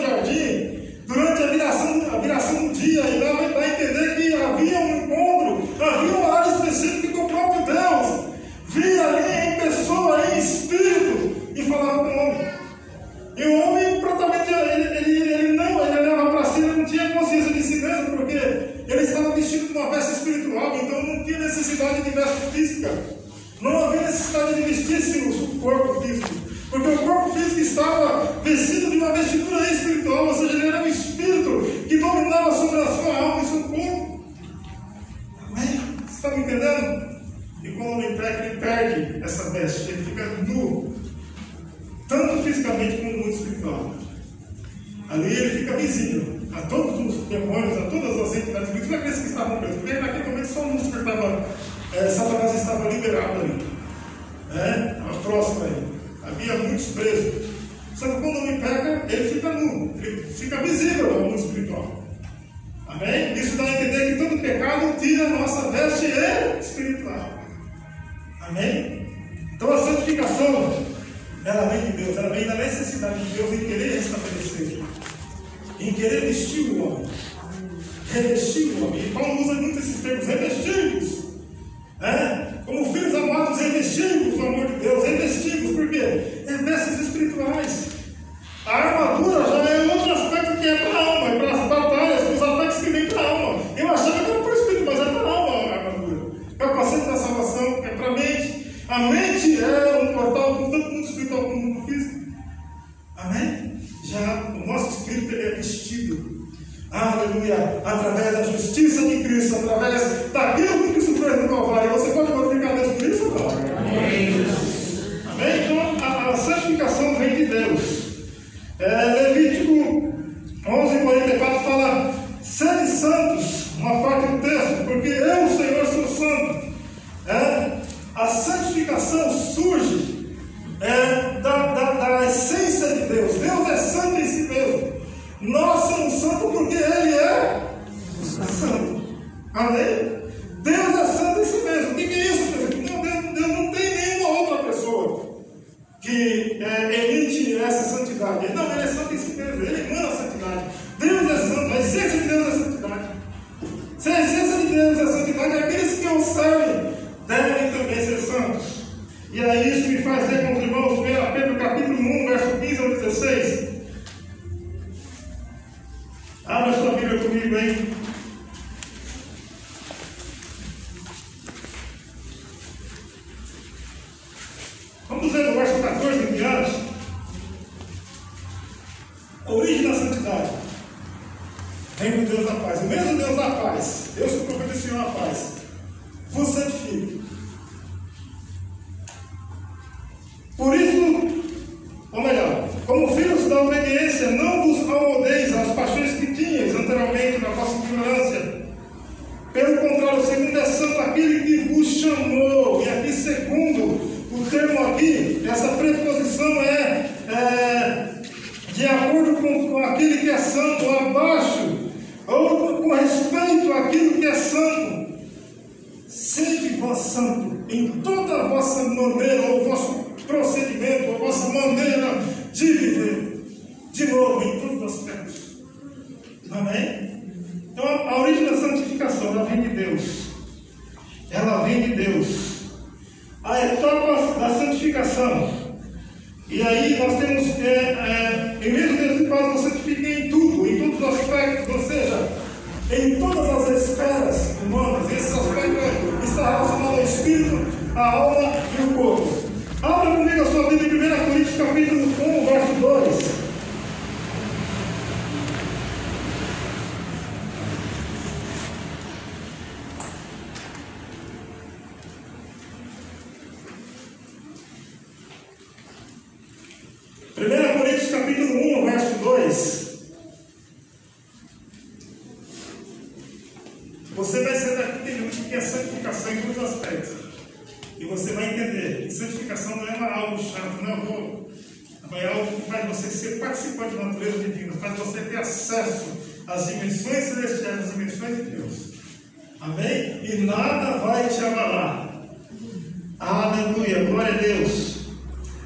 [293.62, 295.06] Aleluia, glória a Deus.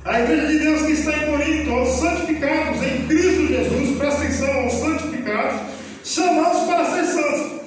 [0.04, 4.52] A igreja de Deus que está em Corinto, aos santificados em Cristo Jesus, presta atenção
[4.52, 5.60] aos santificados,
[6.04, 7.60] chamados para ser santos.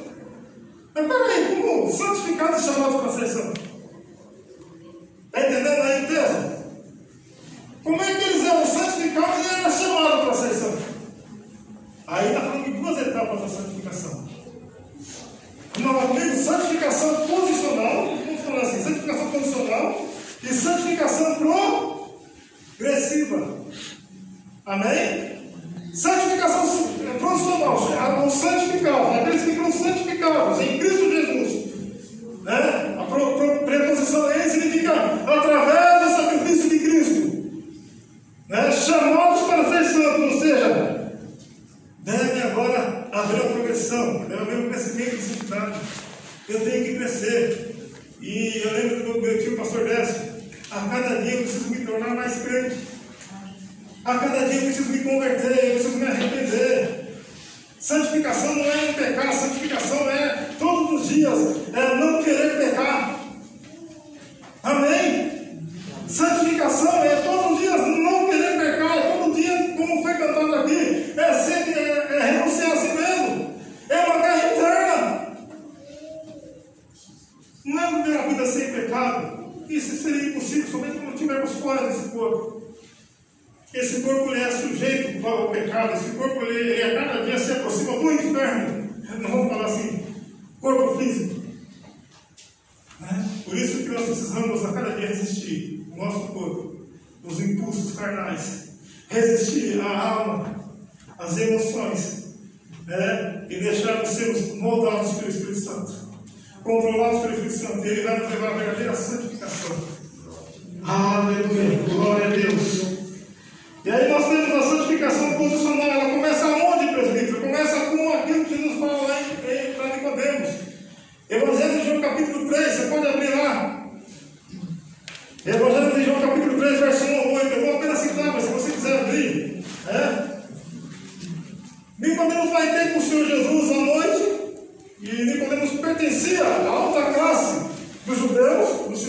[0.94, 3.64] Mas peraí, como santificados chamados para ser santos?
[5.26, 6.19] Está entendendo aí o texto?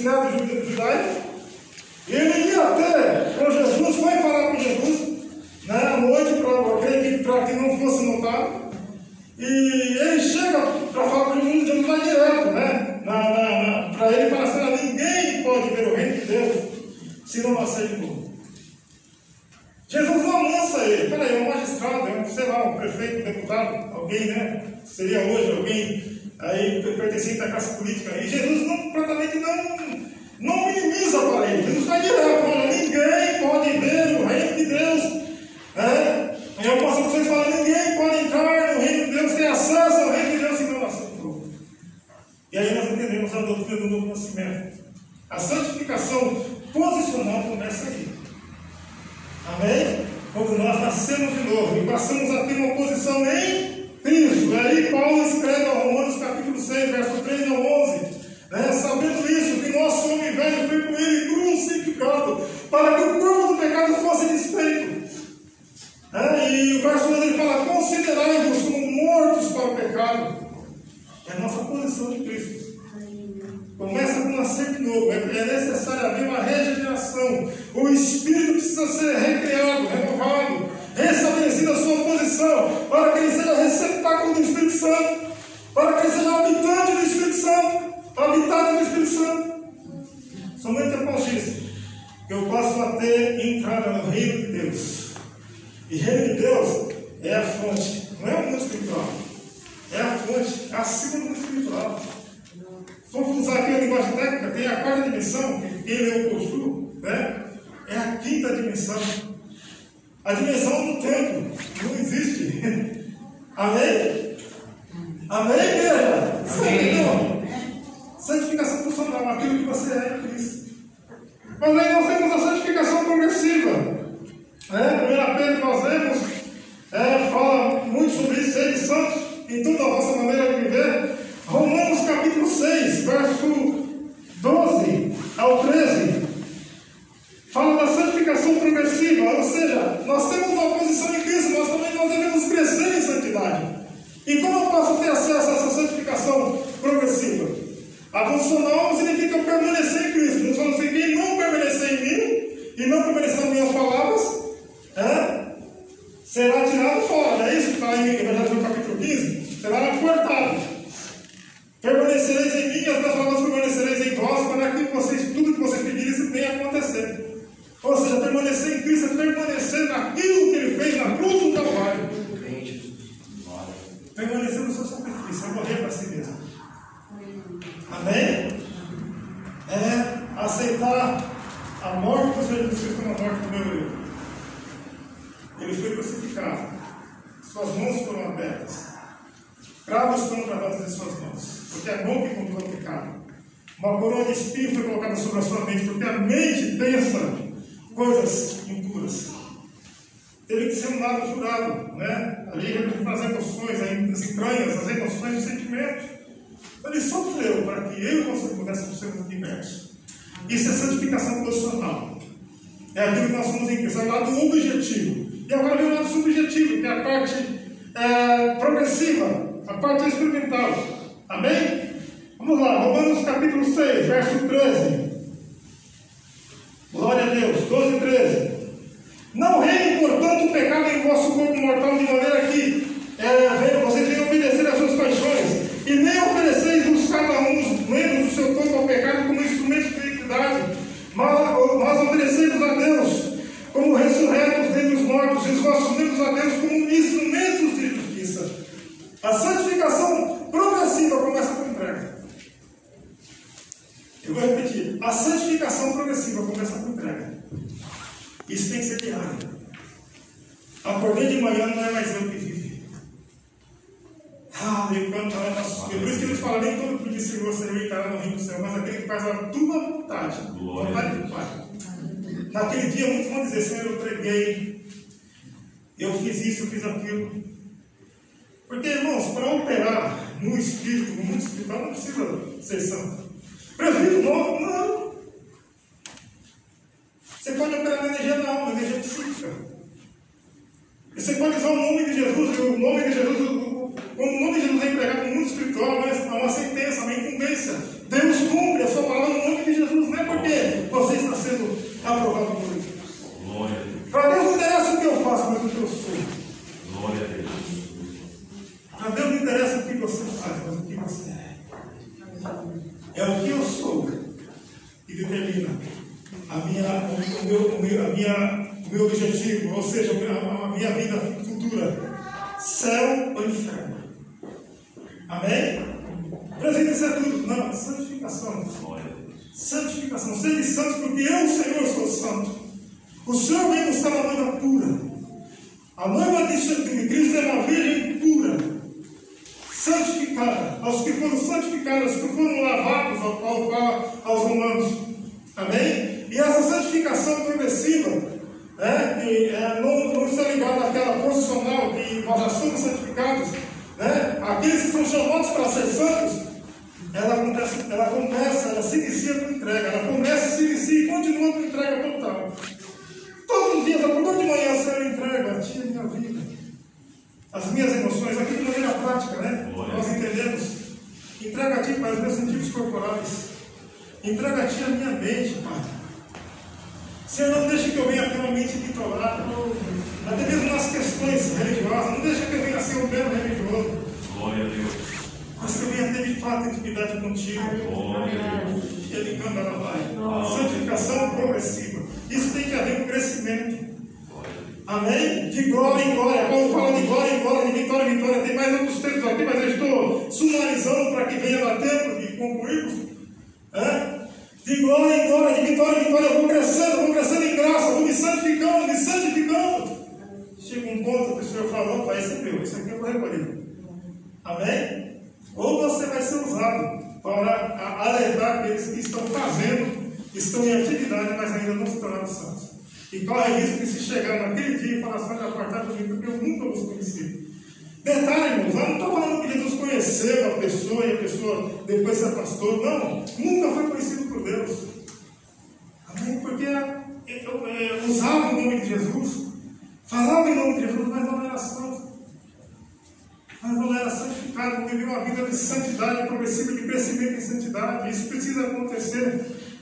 [0.01, 1.15] ensinado de Judá.
[2.09, 5.01] Ele ia até para Jesus, foi falar com Jesus
[5.67, 6.43] né, na noite
[7.23, 8.71] para que não fosse notado.
[9.39, 10.61] E ele chega
[10.93, 13.01] para falar com Jesus de um lugar direto, né?
[13.05, 16.57] Para ele falar assim, ninguém pode ver o reino de Deus
[17.27, 18.31] se não nascer de novo.
[19.89, 23.95] Jesus amansa ele, peraí, é um magistrado, é um, sei lá, um prefeito, um deputado,
[23.95, 24.63] alguém, né?
[24.85, 28.17] Seria hoje alguém aí pertencente à classe política.
[28.17, 28.60] E Jesus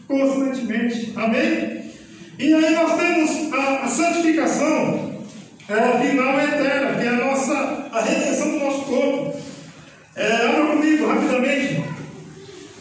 [0.09, 1.13] constantemente.
[1.15, 1.83] Amém?
[2.39, 5.19] E aí nós temos a, a santificação
[5.69, 9.39] é, final é eterna, que é a nossa a redenção do nosso corpo.
[10.17, 11.85] É, abra comigo rapidamente.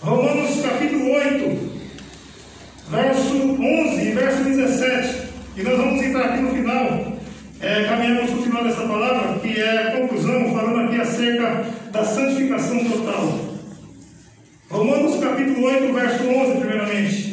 [0.01, 1.69] Romanos capítulo 8,
[2.89, 5.27] verso 11 e verso 17.
[5.57, 7.17] E nós vamos entrar aqui no final.
[7.59, 12.05] É, caminhamos para o final dessa palavra, que é a conclusão, falando aqui acerca da
[12.05, 13.46] santificação total.
[15.67, 17.26] 8, verso 11, primeiramente.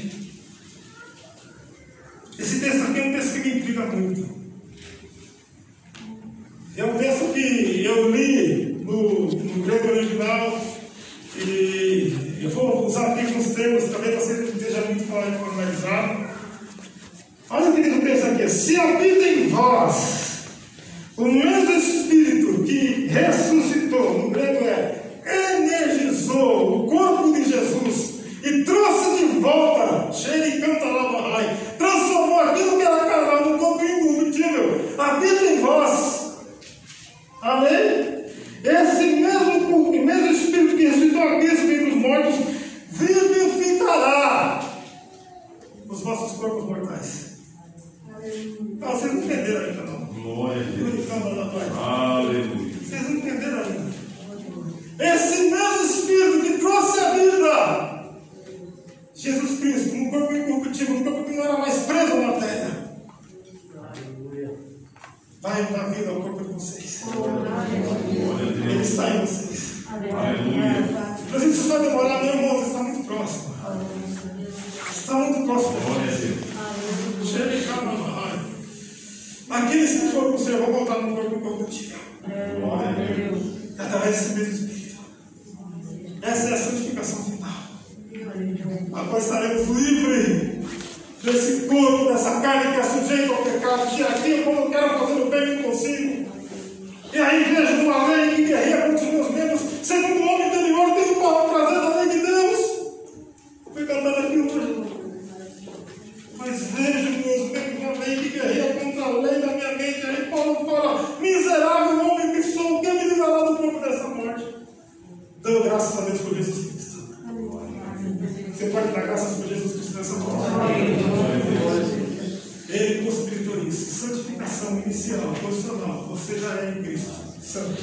[126.25, 127.11] Você já é em Cristo.
[127.43, 127.83] Santo.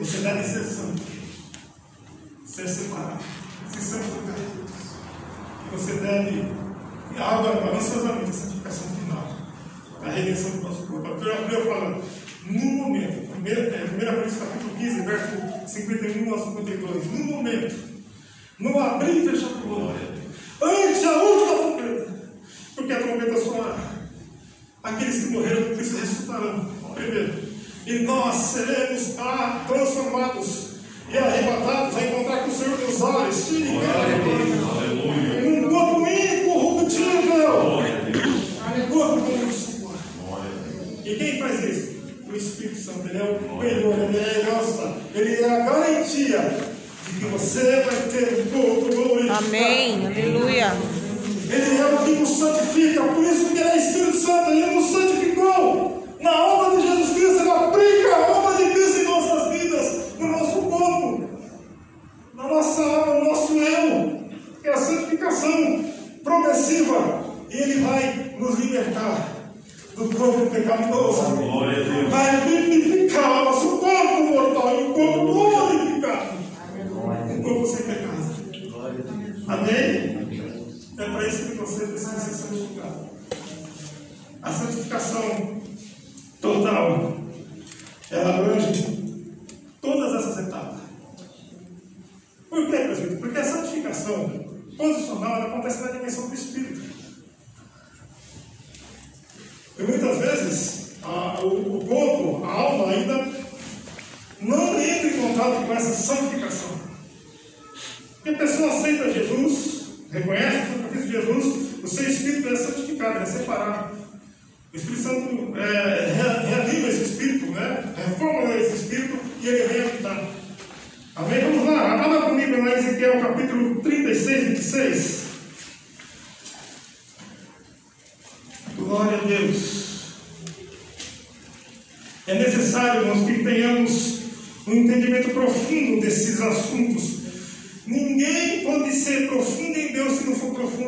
[0.00, 1.00] Você deve ser santo.
[2.44, 3.22] Ser separado.
[3.70, 4.34] Se santificar.
[5.70, 6.42] Você deve.
[7.16, 9.36] Agora, ansiosamente, a santificação final.
[10.02, 11.06] A redenção do nosso corpo.
[11.06, 12.02] A Bíblia fala,
[12.46, 17.76] no momento, 1 Coríntios capítulo 15, verso 51 a 52, no momento,
[18.58, 19.45] no abrir e fechar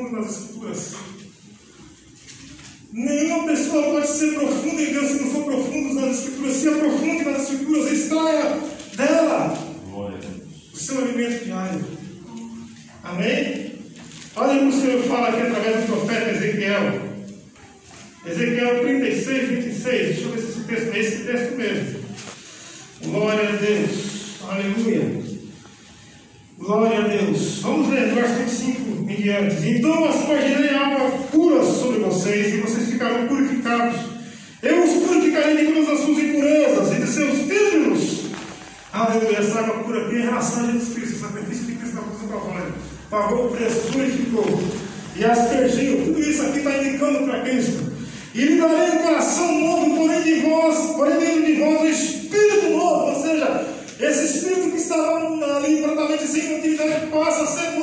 [0.09, 0.95] profundo nas Escrituras.
[2.93, 6.57] Nenhuma pessoa pode ser profunda em Deus se não for profundo nas Escrituras.
[6.57, 8.09] Se aprofunde nas Escrituras,
[8.97, 10.73] dela a Deus.
[10.73, 11.85] o seu alimento diário.
[13.03, 13.73] Amém?
[14.37, 17.09] Olha o que o Senhor fala aqui através do profeta Ezequiel.
[18.27, 20.07] Ezequiel 36, 26.
[20.07, 22.01] Deixa eu ver se esse texto é esse texto mesmo.
[23.05, 24.43] Glória a Deus.
[24.49, 25.23] Aleluia.
[26.59, 27.61] Glória a Deus.
[27.61, 28.43] Vamos ler do verso
[29.39, 29.79] 25 em diante.
[29.79, 33.97] Então aspergirei água pura sobre vocês e vocês ficarão purificados.
[34.63, 38.19] Eu os purificarei de todas as suas impurezas e de seus ídolos.
[38.93, 39.39] Aleluia.
[39.39, 41.17] Essa água pura é em relação a Jesus Cristo.
[41.17, 42.75] O sacrifício de Cristo na cruz do Calvário.
[43.11, 44.63] Pagou o preço, purificou
[45.17, 46.05] e aspergiu.
[46.05, 47.89] Tudo isso aqui está indicando para Cristo.
[48.35, 52.71] E lhe darei um coração novo, porém de vós, porém dentro de vós um espírito
[52.71, 53.07] novo.
[53.07, 53.67] Ou seja,
[53.99, 55.17] esse espírito que estava
[55.57, 57.78] ali completamente sem utilidade passa a ser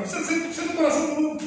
[0.00, 1.38] Precisa, ser, precisa um coração.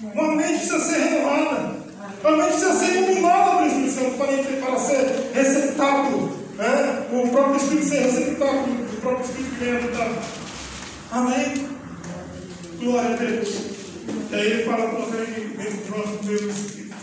[0.00, 1.76] Uma mente precisa ser renovada.
[2.24, 6.38] A mente precisa ser iluminada pelo Espírito Santo para, ser receptáculo.
[6.56, 7.08] Né?
[7.12, 10.08] O próprio Espírito ser receptáculo do próprio Espírito que vem habitar.
[11.10, 11.68] Amém?
[12.80, 13.48] Glória a Deus.
[14.30, 16.96] E aí ele fala para dentro do nosso Deus Espírito.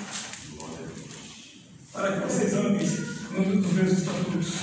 [1.93, 2.87] Para que vocês amem
[3.37, 4.53] um dos meus estatutos.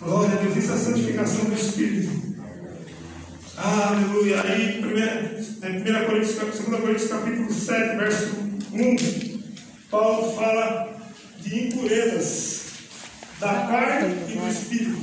[0.00, 0.56] Glória a Deus.
[0.56, 2.26] Isso é a santificação do Espírito.
[3.56, 4.42] Aleluia.
[4.42, 4.80] Aí,
[5.68, 8.36] 1 Coríntios, 2 Coríntios capítulo 7, verso
[8.72, 9.42] 1,
[9.90, 10.96] Paulo fala
[11.40, 12.66] de impurezas
[13.40, 14.96] da carne e do espírito.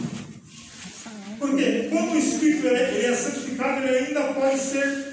[1.37, 5.09] Porque quando o espírito é, é santificado, ele ainda pode ser